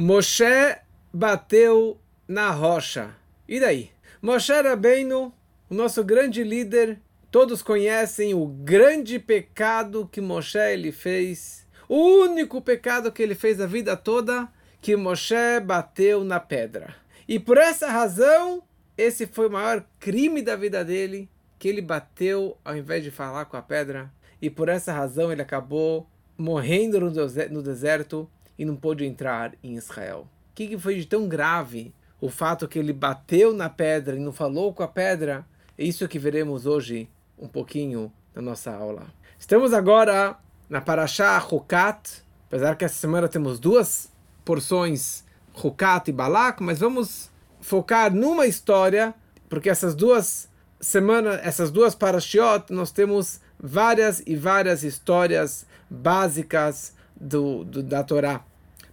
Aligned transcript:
Moshe 0.00 0.76
bateu 1.12 1.98
na 2.28 2.52
rocha. 2.52 3.16
E 3.48 3.58
daí? 3.58 3.90
Moshe 4.22 4.52
Rabbeinu, 4.52 5.34
o 5.68 5.74
nosso 5.74 6.04
grande 6.04 6.44
líder, 6.44 7.00
todos 7.32 7.62
conhecem 7.62 8.32
o 8.32 8.46
grande 8.46 9.18
pecado 9.18 10.08
que 10.12 10.20
Moshe 10.20 10.56
ele 10.56 10.92
fez. 10.92 11.66
O 11.88 11.96
único 11.96 12.62
pecado 12.62 13.10
que 13.10 13.20
ele 13.20 13.34
fez 13.34 13.60
a 13.60 13.66
vida 13.66 13.96
toda, 13.96 14.48
que 14.80 14.94
Moshe 14.94 15.58
bateu 15.64 16.22
na 16.22 16.38
pedra. 16.38 16.94
E 17.26 17.40
por 17.40 17.58
essa 17.58 17.88
razão, 17.88 18.62
esse 18.96 19.26
foi 19.26 19.48
o 19.48 19.52
maior 19.52 19.84
crime 19.98 20.42
da 20.42 20.54
vida 20.54 20.84
dele, 20.84 21.28
que 21.58 21.66
ele 21.66 21.82
bateu 21.82 22.56
ao 22.64 22.76
invés 22.76 23.02
de 23.02 23.10
falar 23.10 23.46
com 23.46 23.56
a 23.56 23.62
pedra. 23.62 24.12
E 24.40 24.48
por 24.48 24.68
essa 24.68 24.92
razão 24.92 25.32
ele 25.32 25.42
acabou 25.42 26.08
morrendo 26.38 27.00
no 27.00 27.62
deserto 27.62 28.30
e 28.58 28.64
não 28.64 28.76
pôde 28.76 29.04
entrar 29.04 29.54
em 29.62 29.76
Israel. 29.76 30.26
O 30.50 30.54
que 30.54 30.76
foi 30.76 30.96
de 30.96 31.06
tão 31.06 31.28
grave 31.28 31.94
o 32.20 32.28
fato 32.28 32.66
que 32.66 32.78
ele 32.78 32.92
bateu 32.92 33.52
na 33.52 33.68
pedra 33.68 34.16
e 34.16 34.18
não 34.18 34.32
falou 34.32 34.72
com 34.74 34.82
a 34.82 34.88
pedra? 34.88 35.46
É 35.76 35.84
isso 35.84 36.08
que 36.08 36.18
veremos 36.18 36.66
hoje 36.66 37.08
um 37.38 37.46
pouquinho 37.46 38.12
na 38.34 38.42
nossa 38.42 38.72
aula. 38.74 39.06
Estamos 39.38 39.72
agora 39.72 40.36
na 40.68 40.80
Parashá 40.80 41.38
Hukat, 41.38 42.24
apesar 42.48 42.76
que 42.76 42.84
essa 42.84 42.96
semana 42.96 43.28
temos 43.28 43.60
duas 43.60 44.12
porções, 44.44 45.24
Hukat 45.62 46.10
e 46.10 46.12
Balak, 46.12 46.62
mas 46.62 46.80
vamos 46.80 47.30
focar 47.60 48.12
numa 48.12 48.46
história, 48.46 49.14
porque 49.48 49.70
essas 49.70 49.94
duas 49.94 50.48
semanas, 50.80 51.40
essas 51.42 51.70
duas 51.70 51.94
Parashiot, 51.94 52.72
nós 52.72 52.90
temos 52.90 53.40
várias 53.58 54.22
e 54.26 54.36
várias 54.36 54.82
histórias 54.82 55.66
básicas 55.90 56.94
do, 57.20 57.64
do, 57.64 57.82
da 57.82 58.02
Torá. 58.02 58.44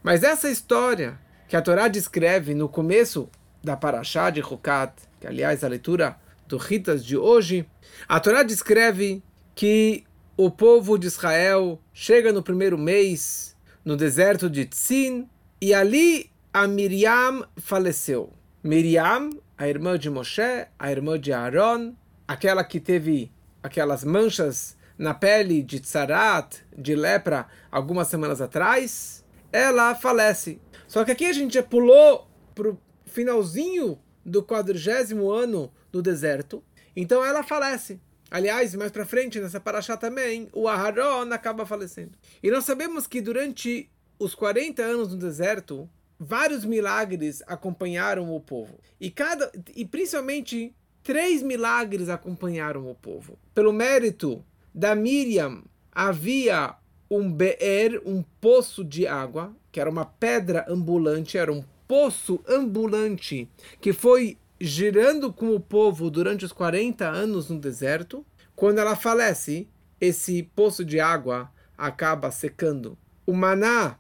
Mas 0.06 0.22
essa 0.22 0.52
história 0.52 1.18
que 1.48 1.56
a 1.56 1.62
Torá 1.64 1.88
descreve 1.88 2.54
no 2.54 2.70
começo 2.70 3.28
da 3.64 3.76
Parashá 3.76 4.30
de 4.30 4.40
Hukat, 4.40 4.94
que 5.20 5.26
aliás 5.26 5.64
a 5.64 5.68
leitura 5.68 6.16
do 6.48 6.58
Ritas 6.58 7.04
de 7.04 7.18
hoje, 7.18 7.68
a 8.08 8.20
Torá 8.20 8.44
descreve 8.44 9.24
que 9.56 10.04
o 10.38 10.52
povo 10.52 11.00
de 11.00 11.08
Israel 11.08 11.82
chega 11.92 12.32
no 12.32 12.44
primeiro 12.44 12.78
mês 12.78 13.58
no 13.84 13.98
deserto 13.98 14.48
de 14.48 14.66
Tzin 14.66 15.28
e 15.60 15.74
ali 15.74 16.30
a 16.54 16.68
Miriam 16.68 17.44
faleceu. 17.58 18.32
Miriam, 18.64 19.32
a 19.58 19.68
irmã 19.68 19.98
de 19.98 20.12
Moshe, 20.12 20.68
a 20.78 20.92
irmã 20.92 21.20
de 21.20 21.34
Aaron, 21.34 21.96
aquela 22.28 22.64
que 22.64 22.80
teve 22.80 23.32
aquelas 23.64 24.04
manchas 24.04 24.78
na 25.00 25.16
pele 25.16 25.64
de 25.64 25.80
tsarat, 25.80 26.58
de 26.78 26.96
lepra, 26.96 27.48
algumas 27.72 28.08
semanas 28.08 28.40
atrás, 28.40 29.25
ela 29.56 29.96
falece. 29.96 30.60
Só 30.88 31.04
que 31.04 31.12
aqui 31.12 31.26
a 31.26 31.34
gente 31.34 31.54
já 31.54 31.64
pulou 31.64 32.28
para 32.54 32.70
o 32.70 32.80
finalzinho 33.06 33.98
do 34.26 34.44
quadrigésimo 34.44 35.32
ano 35.32 35.72
do 35.92 36.02
deserto, 36.02 36.64
então 36.96 37.24
ela 37.24 37.44
falece. 37.44 38.00
Aliás, 38.30 38.74
mais 38.76 38.92
para 38.92 39.06
frente, 39.06 39.40
nessa 39.40 39.60
paraxá 39.60 39.96
também, 39.96 40.50
o 40.52 40.68
Aharon 40.68 41.32
acaba 41.32 41.66
falecendo. 41.66 42.18
E 42.42 42.50
nós 42.50 42.66
sabemos 42.66 43.08
que 43.08 43.22
durante 43.22 43.90
os 44.20 44.34
40 44.34 44.82
anos 44.82 45.12
no 45.12 45.18
deserto, 45.18 45.90
vários 46.20 46.66
milagres 46.66 47.44
acompanharam 47.46 48.36
o 48.36 48.42
povo. 48.42 48.80
E 49.00 49.10
cada 49.12 49.52
e 49.76 49.86
principalmente 49.86 50.76
três 51.04 51.44
milagres 51.44 52.10
acompanharam 52.10 52.90
o 52.90 52.96
povo. 52.96 53.38
Pelo 53.54 53.72
mérito 53.72 54.44
da 54.74 54.96
Miriam, 54.96 55.64
havia 55.92 56.76
um 57.18 57.32
be'er, 57.32 58.02
um 58.06 58.24
poço 58.42 58.84
de 58.84 59.08
água, 59.08 59.56
que 59.72 59.80
era 59.80 59.90
uma 59.90 60.06
pedra 60.06 60.66
ambulante, 60.68 61.38
era 61.38 61.52
um 61.52 61.64
poço 61.88 62.40
ambulante 62.48 63.50
que 63.80 63.94
foi 63.94 64.38
girando 64.60 65.32
com 65.32 65.54
o 65.54 65.60
povo 65.60 66.10
durante 66.10 66.46
os 66.46 66.52
40 66.52 67.06
anos 67.06 67.50
no 67.50 67.60
deserto. 67.60 68.26
Quando 68.56 68.80
ela 68.80 68.96
falece, 68.96 69.68
esse 70.00 70.44
poço 70.56 70.84
de 70.84 71.00
água 71.00 71.52
acaba 71.78 72.32
secando. 72.32 72.98
O 73.26 73.34
maná 73.34 73.98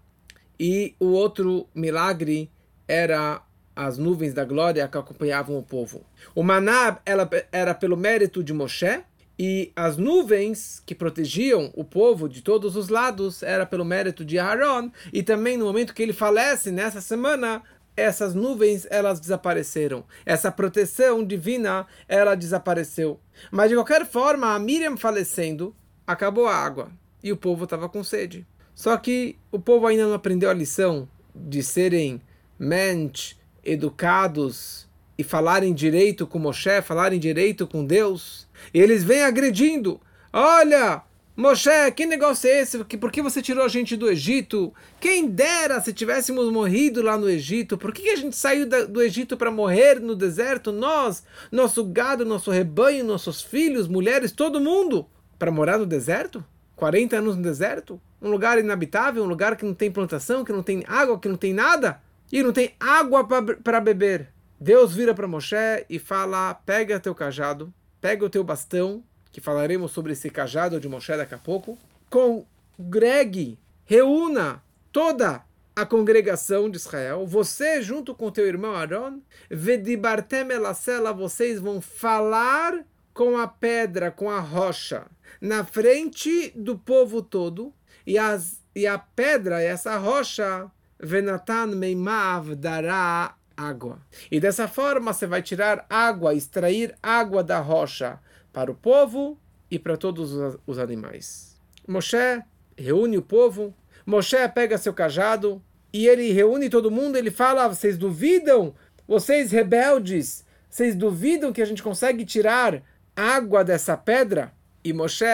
e 0.59 0.95
o 0.99 1.07
outro 1.07 1.67
milagre 1.75 2.49
era 2.87 3.41
as 3.75 3.97
nuvens 3.97 4.33
da 4.33 4.45
glória 4.45 4.87
que 4.87 4.97
acompanhavam 4.97 5.57
o 5.57 5.63
povo. 5.63 6.05
O 6.33 6.41
maná 6.41 6.99
ela, 7.05 7.29
era 7.51 7.73
pelo 7.73 7.97
mérito 7.97 8.43
de 8.43 8.53
Moshe, 8.53 9.03
e 9.37 9.71
as 9.75 9.97
nuvens 9.97 10.81
que 10.85 10.95
protegiam 10.95 11.69
o 11.73 11.83
povo 11.83 12.29
de 12.29 12.41
todos 12.41 12.75
os 12.75 12.87
lados 12.89 13.43
era 13.43 13.65
pelo 13.65 13.83
mérito 13.83 14.23
de 14.23 14.39
Aaron. 14.39 14.89
E 15.11 15.21
também 15.21 15.57
no 15.57 15.65
momento 15.65 15.93
que 15.93 16.01
ele 16.01 16.13
falece, 16.13 16.71
nessa 16.71 17.01
semana, 17.01 17.61
essas 17.97 18.33
nuvens 18.33 18.87
elas 18.89 19.19
desapareceram. 19.19 20.05
Essa 20.25 20.51
proteção 20.51 21.23
divina 21.23 21.85
ela 22.07 22.35
desapareceu. 22.35 23.19
Mas 23.51 23.69
de 23.69 23.75
qualquer 23.75 24.05
forma, 24.05 24.55
a 24.55 24.59
Miriam 24.59 24.95
falecendo, 24.95 25.75
acabou 26.07 26.47
a 26.47 26.55
água 26.55 26.89
e 27.23 27.31
o 27.31 27.37
povo 27.37 27.65
estava 27.65 27.89
com 27.89 28.03
sede. 28.03 28.45
Só 28.73 28.95
que 28.97 29.37
o 29.51 29.59
povo 29.59 29.87
ainda 29.87 30.05
não 30.05 30.13
aprendeu 30.13 30.49
a 30.49 30.53
lição 30.53 31.07
de 31.33 31.63
serem 31.63 32.21
mente, 32.57 33.37
educados 33.63 34.87
e 35.17 35.23
falarem 35.23 35.73
direito 35.73 36.27
com 36.27 36.39
Moshe, 36.39 36.81
falarem 36.81 37.19
direito 37.19 37.65
com 37.65 37.85
Deus. 37.85 38.44
E 38.73 38.79
eles 38.79 39.03
vêm 39.03 39.23
agredindo. 39.23 39.99
Olha, 40.31 41.03
Moshe, 41.37 41.69
que 41.95 42.05
negócio 42.05 42.49
é 42.49 42.61
esse? 42.61 42.81
Por 42.83 43.11
que 43.11 43.21
você 43.21 43.41
tirou 43.41 43.65
a 43.65 43.67
gente 43.67 43.97
do 43.97 44.09
Egito? 44.09 44.73
Quem 45.01 45.27
dera 45.27 45.81
se 45.81 45.91
tivéssemos 45.91 46.49
morrido 46.49 47.01
lá 47.01 47.17
no 47.17 47.29
Egito. 47.29 47.77
Por 47.77 47.93
que 47.93 48.09
a 48.09 48.15
gente 48.15 48.37
saiu 48.37 48.65
do 48.65 49.01
Egito 49.01 49.35
para 49.35 49.51
morrer 49.51 49.99
no 49.99 50.15
deserto? 50.15 50.71
Nós, 50.71 51.23
nosso 51.51 51.83
gado, 51.83 52.25
nosso 52.25 52.51
rebanho, 52.51 53.03
nossos 53.03 53.41
filhos, 53.41 53.85
mulheres, 53.85 54.31
todo 54.31 54.61
mundo. 54.61 55.05
Para 55.37 55.51
morar 55.51 55.77
no 55.77 55.85
deserto? 55.85 56.41
40 56.77 57.17
anos 57.17 57.35
no 57.35 57.43
deserto? 57.43 57.99
Um 58.21 58.29
lugar 58.29 58.57
inabitável, 58.57 59.21
um 59.21 59.27
lugar 59.27 59.57
que 59.57 59.65
não 59.65 59.73
tem 59.73 59.91
plantação, 59.91 60.45
que 60.45 60.53
não 60.53 60.63
tem 60.63 60.85
água, 60.87 61.19
que 61.19 61.27
não 61.27 61.35
tem 61.35 61.53
nada? 61.53 62.01
E 62.31 62.41
não 62.41 62.53
tem 62.53 62.73
água 62.79 63.27
para 63.61 63.81
beber. 63.81 64.29
Deus 64.57 64.95
vira 64.95 65.13
para 65.13 65.27
Moshe 65.27 65.85
e 65.89 65.99
fala: 65.99 66.53
pega 66.53 66.99
teu 66.99 67.13
cajado, 67.13 67.73
pega 68.05 68.23
o 68.23 68.29
teu 68.29 68.43
bastão, 68.43 69.03
que 69.31 69.41
falaremos 69.41 69.91
sobre 69.91 70.13
esse 70.13 70.29
cajado 70.29 70.79
de 70.79 70.87
Moshe 70.87 71.17
daqui 71.17 71.33
a 71.33 71.39
pouco, 71.39 71.75
congregue, 72.07 73.57
reúna 73.83 74.63
toda 74.91 75.43
a 75.75 75.85
congregação 75.87 76.69
de 76.69 76.77
Israel, 76.77 77.25
você 77.25 77.81
junto 77.81 78.13
com 78.13 78.29
teu 78.29 78.45
irmão 78.45 78.75
Aaron, 78.75 79.21
vedibartem 79.49 80.51
elasela, 80.51 81.11
vocês 81.11 81.59
vão 81.59 81.81
falar 81.81 82.85
com 83.11 83.39
a 83.39 83.47
pedra, 83.47 84.11
com 84.11 84.29
a 84.29 84.39
rocha, 84.39 85.07
na 85.41 85.65
frente 85.65 86.53
do 86.55 86.77
povo 86.77 87.23
todo, 87.23 87.73
e, 88.05 88.19
as, 88.19 88.61
e 88.75 88.85
a 88.85 88.99
pedra, 88.99 89.63
essa 89.63 89.97
rocha, 89.97 90.69
venatan 90.99 91.75
meimav 91.75 92.53
dará 92.53 93.35
água. 93.57 93.99
E 94.31 94.39
dessa 94.39 94.67
forma 94.67 95.13
você 95.13 95.25
vai 95.25 95.41
tirar 95.41 95.85
água, 95.89 96.33
extrair 96.33 96.95
água 97.01 97.43
da 97.43 97.59
rocha 97.59 98.19
para 98.51 98.71
o 98.71 98.75
povo 98.75 99.39
e 99.69 99.79
para 99.79 99.97
todos 99.97 100.57
os 100.65 100.79
animais. 100.79 101.59
Moshe 101.87 102.41
reúne 102.77 103.17
o 103.17 103.21
povo, 103.21 103.73
Moshe 104.05 104.37
pega 104.49 104.77
seu 104.77 104.93
cajado 104.93 105.61
e 105.91 106.07
ele 106.07 106.31
reúne 106.31 106.69
todo 106.69 106.91
mundo, 106.91 107.17
ele 107.17 107.31
fala: 107.31 107.67
"Vocês 107.67 107.97
duvidam? 107.97 108.73
Vocês 109.07 109.51
rebeldes, 109.51 110.45
vocês 110.69 110.95
duvidam 110.95 111.53
que 111.53 111.61
a 111.61 111.65
gente 111.65 111.83
consegue 111.83 112.25
tirar 112.25 112.81
água 113.15 113.63
dessa 113.63 113.95
pedra?" 113.95 114.53
E 114.83 114.93
Moshe 114.93 115.25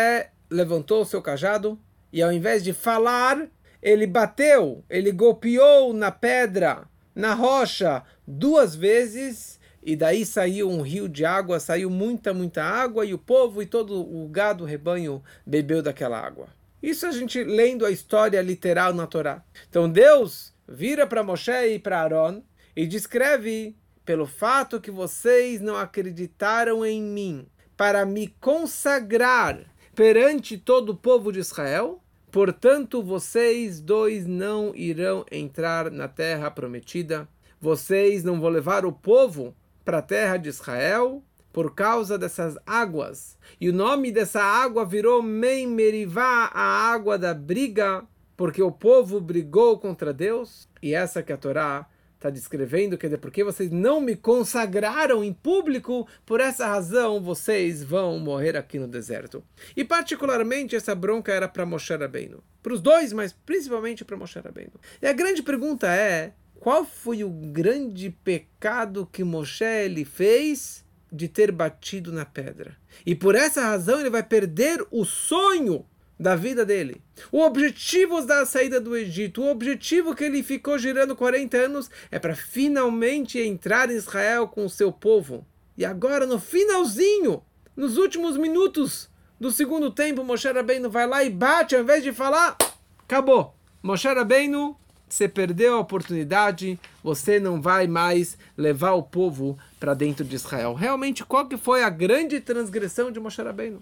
levantou 0.50 1.02
o 1.02 1.06
seu 1.06 1.22
cajado 1.22 1.80
e 2.12 2.22
ao 2.22 2.32
invés 2.32 2.64
de 2.64 2.74
falar, 2.74 3.48
ele 3.82 4.06
bateu, 4.06 4.84
ele 4.90 5.12
golpeou 5.12 5.94
na 5.94 6.12
pedra 6.12 6.90
na 7.16 7.34
rocha 7.34 8.04
duas 8.32 8.76
vezes 8.76 9.60
e 9.84 9.96
daí 9.96 10.26
saiu 10.26 10.70
um 10.70 10.82
rio 10.82 11.10
de 11.10 11.26
água, 11.26 11.60
saiu 11.60 11.90
muita, 11.90 12.34
muita 12.34 12.64
água 12.64 13.06
e 13.06 13.14
o 13.14 13.18
povo 13.18 13.62
e 13.62 13.66
todo 13.66 14.00
o 14.00 14.28
gado, 14.30 14.64
o 14.64 14.68
rebanho 14.68 15.22
bebeu 15.46 15.82
daquela 15.82 16.20
água. 16.20 16.48
Isso 16.82 17.06
a 17.06 17.12
gente 17.12 17.44
lendo 17.44 17.86
a 17.86 17.92
história 17.92 18.42
literal 18.42 18.94
na 18.94 19.06
Torá. 19.06 19.44
Então 19.70 19.90
Deus 19.90 20.54
vira 20.68 21.06
para 21.06 21.24
Moshe 21.24 21.52
e 21.52 21.80
para 21.80 22.00
Aaron 22.00 22.42
e 22.76 22.88
descreve 22.88 23.76
pelo 24.06 24.26
fato 24.26 24.80
que 24.80 24.90
vocês 24.90 25.60
não 25.60 25.76
acreditaram 25.76 26.86
em 26.86 27.02
mim 27.02 27.48
para 27.76 28.06
me 28.06 28.28
consagrar 28.40 29.60
perante 29.96 30.58
todo 30.58 30.90
o 30.90 30.96
povo 30.96 31.32
de 31.32 31.40
Israel, 31.40 32.02
Portanto, 32.32 33.04
vocês 33.04 33.82
dois 33.82 34.26
não 34.26 34.74
irão 34.74 35.26
entrar 35.30 35.92
na 35.92 36.08
terra 36.08 36.50
prometida. 36.50 37.28
Vocês 37.62 38.24
não 38.24 38.42
vão 38.42 38.50
levar 38.50 38.86
o 38.86 38.92
povo 38.92 39.56
para 39.86 40.00
a 40.00 40.02
terra 40.02 40.38
de 40.38 40.50
Israel 40.50 41.24
por 41.54 41.76
causa 41.76 42.18
dessas 42.18 42.58
águas. 42.66 43.38
E 43.60 43.70
o 43.70 43.74
nome 43.74 44.12
dessa 44.12 44.42
água 44.42 44.84
virou 44.84 45.22
Meimerivá, 45.22 46.50
a 46.54 46.92
água 46.92 47.20
da 47.20 47.36
briga, 47.36 48.04
porque 48.36 48.64
o 48.64 48.72
povo 48.72 49.22
brigou 49.22 49.78
contra 49.78 50.12
Deus, 50.12 50.68
e 50.82 50.96
essa 50.96 51.22
que 51.22 51.32
a 51.32 51.38
Torá 51.38 51.88
está 52.16 52.30
descrevendo, 52.30 52.98
quer 52.98 53.08
dizer, 53.08 53.18
porque 53.18 53.44
vocês 53.44 53.72
não 53.72 54.00
me 54.00 54.16
consagraram 54.16 55.24
em 55.24 55.34
público, 55.34 56.08
por 56.26 56.40
essa 56.40 56.68
razão 56.68 57.20
vocês 57.20 57.84
vão 57.84 58.20
morrer 58.20 58.56
aqui 58.56 58.78
no 58.78 58.88
deserto. 58.88 59.44
E 59.76 59.84
particularmente 59.84 60.76
essa 60.76 60.94
bronca 60.94 61.32
era 61.32 61.48
para 61.48 61.66
Moshe 61.66 61.96
Rabbeinu. 61.96 62.44
Para 62.62 62.74
os 62.74 62.82
dois, 62.82 63.12
mas 63.12 63.34
principalmente 63.34 64.06
para 64.06 64.18
Moshe 64.18 64.40
Rabbeinu. 64.40 64.74
E 65.02 65.08
a 65.08 65.14
grande 65.14 65.42
pergunta 65.42 65.88
é, 65.88 66.34
qual 66.62 66.86
foi 66.86 67.24
o 67.24 67.30
grande 67.30 68.12
pecado 68.24 69.10
que 69.12 69.24
Moshe 69.24 69.64
ele 69.64 70.06
fez 70.06 70.86
de 71.12 71.28
ter 71.28 71.52
batido 71.52 72.12
na 72.12 72.24
pedra? 72.24 72.78
E 73.04 73.16
por 73.16 73.34
essa 73.34 73.62
razão 73.62 74.00
ele 74.00 74.12
vai 74.12 74.22
perder 74.22 74.86
o 74.92 75.04
sonho 75.04 75.84
da 76.20 76.36
vida 76.36 76.64
dele. 76.64 77.02
O 77.32 77.42
objetivo 77.42 78.22
da 78.22 78.46
saída 78.46 78.80
do 78.80 78.96
Egito, 78.96 79.42
o 79.42 79.50
objetivo 79.50 80.14
que 80.14 80.24
ele 80.24 80.44
ficou 80.44 80.78
girando 80.78 81.16
40 81.16 81.58
anos 81.58 81.90
é 82.12 82.20
para 82.20 82.36
finalmente 82.36 83.40
entrar 83.40 83.90
em 83.90 83.96
Israel 83.96 84.48
com 84.48 84.64
o 84.64 84.70
seu 84.70 84.92
povo. 84.92 85.44
E 85.76 85.84
agora, 85.84 86.28
no 86.28 86.40
finalzinho, 86.40 87.42
nos 87.76 87.98
últimos 87.98 88.38
minutos 88.38 89.10
do 89.40 89.50
segundo 89.50 89.90
tempo, 89.90 90.24
Moshe 90.24 90.48
Rabbeinu 90.48 90.92
vai 90.92 91.08
lá 91.08 91.24
e 91.24 91.30
bate, 91.32 91.76
ao 91.76 91.82
invés 91.82 92.04
de 92.04 92.14
falar, 92.14 92.56
acabou. 93.00 93.56
Moshe 93.82 94.08
Rabbeinu, 94.08 94.78
você 95.16 95.28
perdeu 95.28 95.76
a 95.76 95.80
oportunidade, 95.80 96.80
você 97.04 97.40
não 97.40 97.62
vai 97.62 97.88
mais 97.88 98.38
levar 98.58 98.94
o 98.94 99.04
povo 99.04 99.58
para 99.80 99.94
dentro 99.94 100.24
de 100.24 100.36
Israel. 100.36 100.74
Realmente, 100.74 101.26
qual 101.26 101.48
que 101.48 101.58
foi 101.58 101.84
a 101.84 101.90
grande 101.90 102.40
transgressão 102.40 103.12
de 103.12 103.20
Moshe 103.20 103.42
Rabbeinu? 103.42 103.82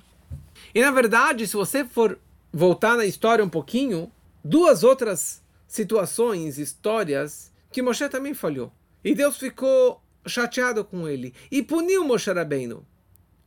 E 0.74 0.82
na 0.82 0.92
verdade, 0.92 1.48
se 1.48 1.56
você 1.56 1.86
for 1.86 2.18
voltar 2.52 2.98
na 2.98 3.06
história 3.06 3.46
um 3.46 3.50
pouquinho, 3.50 4.12
duas 4.44 4.84
outras 4.84 5.42
situações, 5.68 6.58
histórias, 6.58 7.52
que 7.72 7.82
Moshe 7.82 8.10
também 8.10 8.34
falhou. 8.34 8.72
E 9.04 9.14
Deus 9.14 9.38
ficou 9.38 10.02
chateado 10.26 10.84
com 10.84 11.08
ele 11.08 11.34
e 11.52 11.62
puniu 11.62 12.04
Moshe 12.04 12.32
Rabbeinu. 12.32 12.86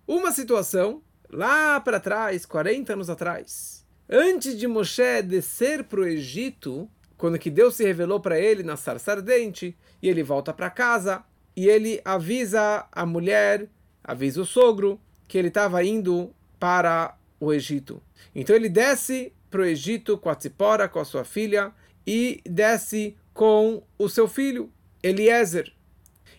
Uma 0.06 0.30
situação, 0.30 1.02
lá 1.28 1.80
para 1.80 2.00
trás, 2.00 2.46
40 2.46 2.92
anos 2.92 3.10
atrás, 3.10 3.84
antes 4.08 4.56
de 4.58 4.66
Moshe 4.66 5.22
descer 5.22 5.84
para 5.84 6.00
o 6.00 6.06
Egito, 6.06 6.88
quando 7.22 7.38
que 7.38 7.50
Deus 7.50 7.76
se 7.76 7.84
revelou 7.84 8.18
para 8.18 8.36
ele 8.36 8.64
na 8.64 8.76
sarça 8.76 9.12
ardente, 9.12 9.76
e 10.02 10.08
ele 10.08 10.24
volta 10.24 10.52
para 10.52 10.68
casa, 10.68 11.22
e 11.54 11.68
ele 11.68 12.00
avisa 12.04 12.84
a 12.90 13.06
mulher, 13.06 13.68
avisa 14.02 14.42
o 14.42 14.44
sogro, 14.44 15.00
que 15.28 15.38
ele 15.38 15.46
estava 15.46 15.84
indo 15.84 16.34
para 16.58 17.16
o 17.38 17.52
Egito. 17.52 18.02
Então 18.34 18.56
ele 18.56 18.68
desce 18.68 19.32
para 19.48 19.60
o 19.60 19.64
Egito 19.64 20.18
com 20.18 20.30
a 20.30 20.34
Tzipora, 20.34 20.88
com 20.88 20.98
a 20.98 21.04
sua 21.04 21.22
filha, 21.22 21.72
e 22.04 22.40
desce 22.44 23.16
com 23.32 23.84
o 23.96 24.08
seu 24.08 24.26
filho, 24.26 24.68
Eliezer. 25.00 25.72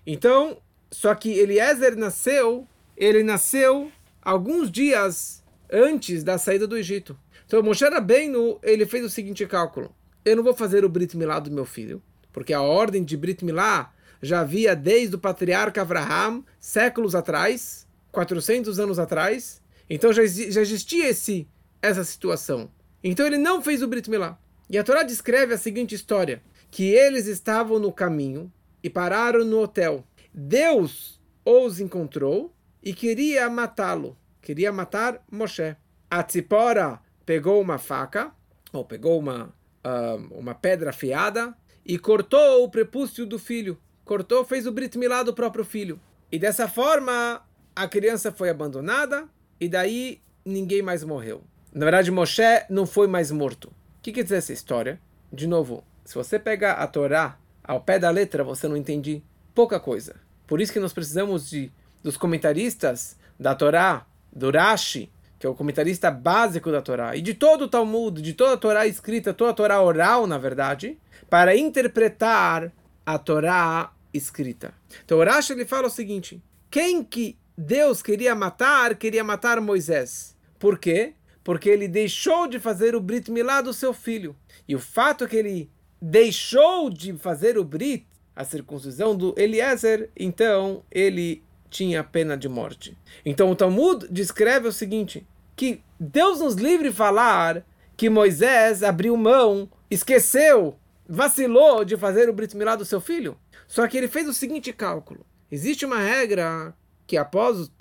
Então, 0.05 0.57
só 0.91 1.15
que 1.15 1.31
Eliezer 1.31 1.95
nasceu, 1.95 2.67
ele 2.97 3.23
nasceu 3.23 3.89
alguns 4.21 4.69
dias 4.69 5.41
antes 5.71 6.25
da 6.25 6.37
saída 6.37 6.67
do 6.67 6.75
Egito. 6.75 7.17
Então 7.45 7.63
Moshe 7.63 7.85
Rabbeinu, 7.85 8.59
ele 8.61 8.85
fez 8.85 9.05
o 9.05 9.09
seguinte 9.09 9.47
cálculo. 9.47 9.95
Eu 10.25 10.35
não 10.37 10.43
vou 10.43 10.53
fazer 10.53 10.85
o 10.85 10.89
Brit 10.89 11.17
Milá 11.17 11.39
do 11.39 11.51
meu 11.51 11.65
filho, 11.65 12.01
porque 12.31 12.53
a 12.53 12.61
ordem 12.61 13.03
de 13.03 13.17
Brit 13.17 13.43
Milá 13.43 13.93
já 14.21 14.39
havia 14.39 14.75
desde 14.75 15.15
o 15.15 15.19
patriarca 15.19 15.81
Abraham, 15.81 16.43
séculos 16.59 17.13
atrás, 17.13 17.85
400 18.11 18.79
anos 18.79 18.99
atrás, 18.99 19.61
então 19.89 20.13
já, 20.13 20.25
já 20.25 20.61
existia 20.61 21.09
esse, 21.09 21.47
essa 21.81 22.03
situação. 22.03 22.71
Então 23.03 23.27
ele 23.27 23.37
não 23.37 23.61
fez 23.61 23.81
o 23.81 23.87
Brit 23.87 24.09
Milá. 24.09 24.39
E 24.69 24.77
a 24.77 24.83
Torá 24.83 25.03
descreve 25.03 25.53
a 25.53 25.57
seguinte 25.57 25.93
história: 25.93 26.41
que 26.71 26.85
eles 26.85 27.27
estavam 27.27 27.77
no 27.79 27.91
caminho 27.91 28.51
e 28.81 28.89
pararam 28.89 29.43
no 29.43 29.59
hotel. 29.59 30.03
Deus 30.33 31.21
os 31.45 31.79
encontrou 31.79 32.53
e 32.81 32.93
queria 32.93 33.49
matá-lo. 33.49 34.17
Queria 34.41 34.71
matar 34.71 35.23
Moshe. 35.29 35.75
A 36.09 36.23
Tzipora 36.23 36.99
pegou 37.25 37.61
uma 37.61 37.77
faca, 37.77 38.31
ou 38.71 38.83
pegou 38.83 39.19
uma, 39.19 39.53
uh, 39.85 40.39
uma 40.39 40.53
pedra 40.53 40.89
afiada, 40.89 41.55
e 41.85 41.97
cortou 41.97 42.63
o 42.63 42.69
prepúcio 42.69 43.25
do 43.25 43.37
filho. 43.37 43.77
Cortou, 44.05 44.43
fez 44.43 44.65
o 44.65 44.71
Brit 44.71 44.97
Milá 44.97 45.23
do 45.23 45.33
próprio 45.33 45.65
filho. 45.65 45.99
E 46.31 46.39
dessa 46.39 46.67
forma, 46.67 47.41
a 47.75 47.87
criança 47.87 48.31
foi 48.31 48.49
abandonada 48.49 49.27
e 49.59 49.67
daí 49.67 50.21
ninguém 50.45 50.81
mais 50.81 51.03
morreu. 51.03 51.43
Na 51.73 51.85
verdade, 51.85 52.11
Moshe 52.11 52.41
não 52.69 52.85
foi 52.85 53.07
mais 53.07 53.31
morto. 53.31 53.65
O 53.67 54.01
que 54.01 54.11
quer 54.11 54.23
dizer 54.23 54.37
essa 54.37 54.53
história? 54.53 54.99
De 55.31 55.47
novo, 55.47 55.83
se 56.05 56.15
você 56.15 56.37
pega 56.37 56.73
a 56.73 56.87
Torá 56.87 57.37
ao 57.63 57.81
pé 57.81 57.97
da 57.97 58.09
letra, 58.09 58.43
você 58.43 58.67
não 58.67 58.77
entende 58.77 59.23
pouca 59.55 59.79
coisa. 59.79 60.15
Por 60.45 60.61
isso 60.61 60.73
que 60.73 60.79
nós 60.79 60.93
precisamos 60.93 61.49
de 61.49 61.71
dos 62.03 62.17
comentaristas 62.17 63.17
da 63.39 63.55
Torá, 63.55 64.05
do 64.31 64.51
Rashi, 64.51 65.09
que 65.43 65.47
é 65.47 65.49
o 65.49 65.53
comentarista 65.53 66.09
básico 66.09 66.71
da 66.71 66.81
Torá, 66.81 67.17
e 67.17 67.21
de 67.21 67.33
todo 67.33 67.63
o 67.63 67.67
Talmud, 67.67 68.21
de 68.21 68.31
toda 68.31 68.53
a 68.53 68.57
Torá 68.57 68.87
escrita, 68.87 69.33
toda 69.33 69.51
a 69.51 69.53
Torá 69.53 69.81
oral, 69.81 70.25
na 70.25 70.37
verdade, 70.37 70.97
para 71.29 71.53
interpretar 71.53 72.71
a 73.05 73.17
Torá 73.17 73.91
escrita. 74.13 74.73
Então 75.03 75.19
o 75.19 75.23
Rashi 75.25 75.51
ele 75.51 75.65
fala 75.65 75.87
o 75.87 75.91
seguinte: 75.91 76.41
quem 76.71 77.03
que 77.03 77.37
Deus 77.57 78.01
queria 78.01 78.33
matar, 78.33 78.95
queria 78.95 79.21
matar 79.21 79.59
Moisés. 79.59 80.33
Por 80.57 80.79
quê? 80.79 81.13
Porque 81.43 81.67
ele 81.67 81.89
deixou 81.89 82.47
de 82.47 82.57
fazer 82.57 82.95
o 82.95 83.01
Brit 83.01 83.29
Milá 83.29 83.59
do 83.59 83.73
seu 83.73 83.93
filho. 83.93 84.33
E 84.65 84.73
o 84.73 84.79
fato 84.79 85.27
que 85.27 85.35
ele 85.35 85.69
deixou 86.01 86.89
de 86.89 87.11
fazer 87.17 87.57
o 87.57 87.65
Brit, 87.65 88.07
a 88.33 88.45
circuncisão 88.45 89.13
do 89.13 89.35
Eliezer, 89.37 90.09
então 90.15 90.85
ele 90.89 91.43
tinha 91.69 92.01
pena 92.01 92.37
de 92.37 92.47
morte. 92.47 92.97
Então 93.25 93.51
o 93.51 93.55
Talmud 93.57 94.07
descreve 94.09 94.69
o 94.69 94.71
seguinte: 94.71 95.27
que 95.55 95.81
Deus 95.99 96.39
nos 96.39 96.55
livre 96.55 96.91
falar 96.91 97.65
que 97.95 98.09
Moisés 98.09 98.83
abriu 98.83 99.15
mão, 99.15 99.69
esqueceu, 99.89 100.77
vacilou 101.07 101.85
de 101.85 101.95
fazer 101.95 102.29
o 102.29 102.33
Brit 102.33 102.55
Milá 102.57 102.75
do 102.75 102.85
seu 102.85 102.99
filho. 102.99 103.37
Só 103.67 103.87
que 103.87 103.97
ele 103.97 104.07
fez 104.07 104.27
o 104.27 104.33
seguinte 104.33 104.73
cálculo: 104.73 105.25
existe 105.51 105.85
uma 105.85 105.99
regra 105.99 106.73
que 107.05 107.17
após 107.17 107.57
os, 107.57 107.71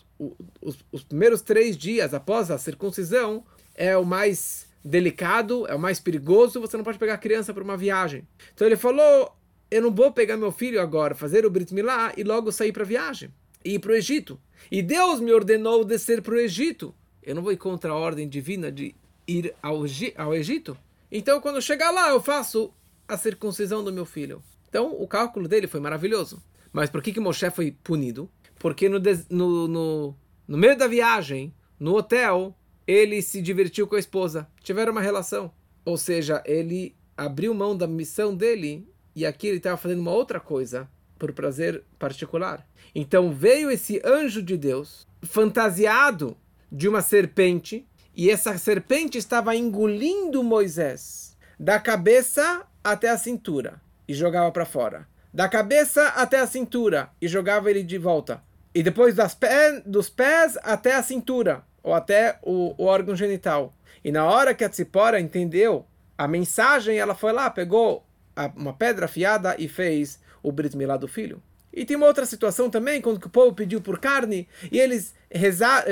os, 0.61 0.79
os 0.91 1.03
primeiros 1.03 1.43
três 1.43 1.77
dias 1.77 2.15
após 2.15 2.51
a 2.51 2.59
circuncisão 2.59 3.45
é 3.75 3.97
o 3.97 4.05
mais 4.05 4.67
delicado, 4.85 5.67
é 5.69 5.75
o 5.75 5.79
mais 5.79 6.01
perigoso, 6.01 6.61
você 6.61 6.77
não 6.77 6.85
pode 6.85 6.99
pegar 6.99 7.15
a 7.15 7.19
criança 7.19 7.55
para 7.55 7.63
uma 7.63 7.77
viagem. 7.77 8.27
Então 8.55 8.67
ele 8.67 8.77
falou: 8.77 9.35
eu 9.71 9.81
não 9.81 9.91
vou 9.91 10.13
pegar 10.13 10.37
meu 10.37 10.53
filho 10.53 10.81
agora, 10.81 11.15
fazer 11.15 11.47
o 11.47 11.51
Brit 11.51 11.73
Milá 11.73 12.13
e 12.17 12.23
logo 12.23 12.53
sair 12.53 12.73
para 12.73 12.83
a 12.83 12.87
viagem, 12.87 13.33
e 13.65 13.75
ir 13.75 13.79
para 13.79 13.93
o 13.93 13.95
Egito. 13.95 14.39
E 14.71 14.83
Deus 14.83 15.19
me 15.21 15.33
ordenou 15.33 15.85
descer 15.85 16.21
para 16.21 16.35
o 16.35 16.39
Egito. 16.39 16.95
Eu 17.23 17.35
não 17.35 17.43
vou 17.43 17.53
ir 17.53 17.57
contra 17.57 17.93
a 17.93 17.97
ordem 17.97 18.29
divina 18.29 18.71
de 18.71 18.95
ir 19.27 19.55
ao, 19.63 19.85
ao 20.17 20.35
Egito. 20.35 20.77
Então, 21.11 21.41
quando 21.41 21.63
chegar 21.63 21.91
lá, 21.91 22.11
eu 22.11 22.21
faço 22.21 22.73
a 23.07 23.17
circuncisão 23.17 23.85
do 23.85 23.93
meu 23.93 24.05
filho. 24.05 24.43
Então, 24.69 24.93
o 24.93 25.07
cálculo 25.07 25.47
dele 25.47 25.67
foi 25.67 25.81
maravilhoso. 25.81 26.43
Mas 26.73 26.89
por 26.89 27.03
que, 27.03 27.13
que 27.13 27.21
Moshe 27.21 27.51
foi 27.51 27.71
punido? 27.71 28.31
porque 28.63 28.89
no, 28.89 29.01
no, 29.29 29.67
no, 29.67 30.17
no 30.47 30.57
meio 30.57 30.79
da 30.79 30.87
viagem, 30.87 31.53
no 31.81 31.97
hotel, 31.97 32.57
ele 32.87 33.21
se 33.21 33.43
divertiu 33.43 33.89
com 33.89 33.97
a 33.97 33.99
esposa, 33.99 34.47
tiveram 34.63 34.93
uma 34.93 35.01
relação. 35.01 35.51
Ou 35.85 35.97
seja, 35.97 36.41
ele 36.47 36.95
abriu 37.17 37.53
mão 37.53 37.77
da 37.77 37.89
missão 37.89 38.37
dele 38.37 38.89
e 39.17 39.27
aqui 39.27 39.49
ele 39.49 39.57
estava 39.57 39.77
fazendo 39.77 39.99
uma 39.99 40.13
outra 40.13 40.39
coisa 40.39 40.89
por 41.19 41.33
prazer 41.33 41.83
particular. 41.99 42.65
Então 42.95 43.33
veio 43.33 43.69
esse 43.69 44.01
anjo 44.05 44.41
de 44.41 44.57
Deus, 44.57 45.09
fantasiado 45.23 46.37
de 46.73 46.89
uma 46.89 47.03
serpente, 47.03 47.87
e 48.17 48.31
essa 48.31 48.57
serpente 48.57 49.19
estava 49.19 49.55
engolindo 49.55 50.43
Moisés 50.43 51.37
da 51.59 51.79
cabeça 51.79 52.67
até 52.83 53.11
a 53.11 53.19
cintura 53.19 53.81
e 54.09 54.15
jogava 54.15 54.51
para 54.51 54.65
fora. 54.65 55.07
Da 55.33 55.49
cabeça 55.49 56.09
até 56.09 56.41
a 56.41 56.47
cintura 56.47 57.11
e 57.21 57.29
jogava 57.29 57.71
ele 57.71 57.83
de 57.83 57.99
volta 57.99 58.43
e 58.75 58.83
depois 58.83 59.15
pé, 59.39 59.83
dos 59.85 60.09
pés 60.09 60.59
até 60.63 60.95
a 60.95 61.03
cintura, 61.03 61.63
ou 61.83 61.93
até 61.93 62.39
o, 62.43 62.75
o, 62.77 62.87
órgão 62.87 63.15
genital. 63.15 63.75
E 64.03 64.11
na 64.11 64.25
hora 64.25 64.55
que 64.55 64.65
a 64.65 64.69
Tzipora 64.69 65.21
entendeu 65.21 65.87
a 66.17 66.27
mensagem, 66.27 66.99
ela 66.99 67.15
foi 67.15 67.33
lá, 67.33 67.51
pegou 67.51 68.05
a, 68.35 68.51
uma 68.57 68.73
pedra 68.73 69.05
afiada 69.05 69.55
e 69.59 69.69
fez 69.69 70.19
o 70.43 70.51
Brit 70.51 70.77
Milá 70.77 70.97
do 70.97 71.07
filho. 71.07 71.43
E 71.73 71.85
tem 71.85 71.97
uma 71.97 72.07
outra 72.07 72.27
situação 72.27 72.69
também, 72.69 73.01
quando 73.01 73.25
o 73.25 73.31
povo 73.31 73.55
pediu 73.55 73.81
por 73.81 73.99
carne, 73.99 74.47
e 74.71 74.79
eles 74.79 75.15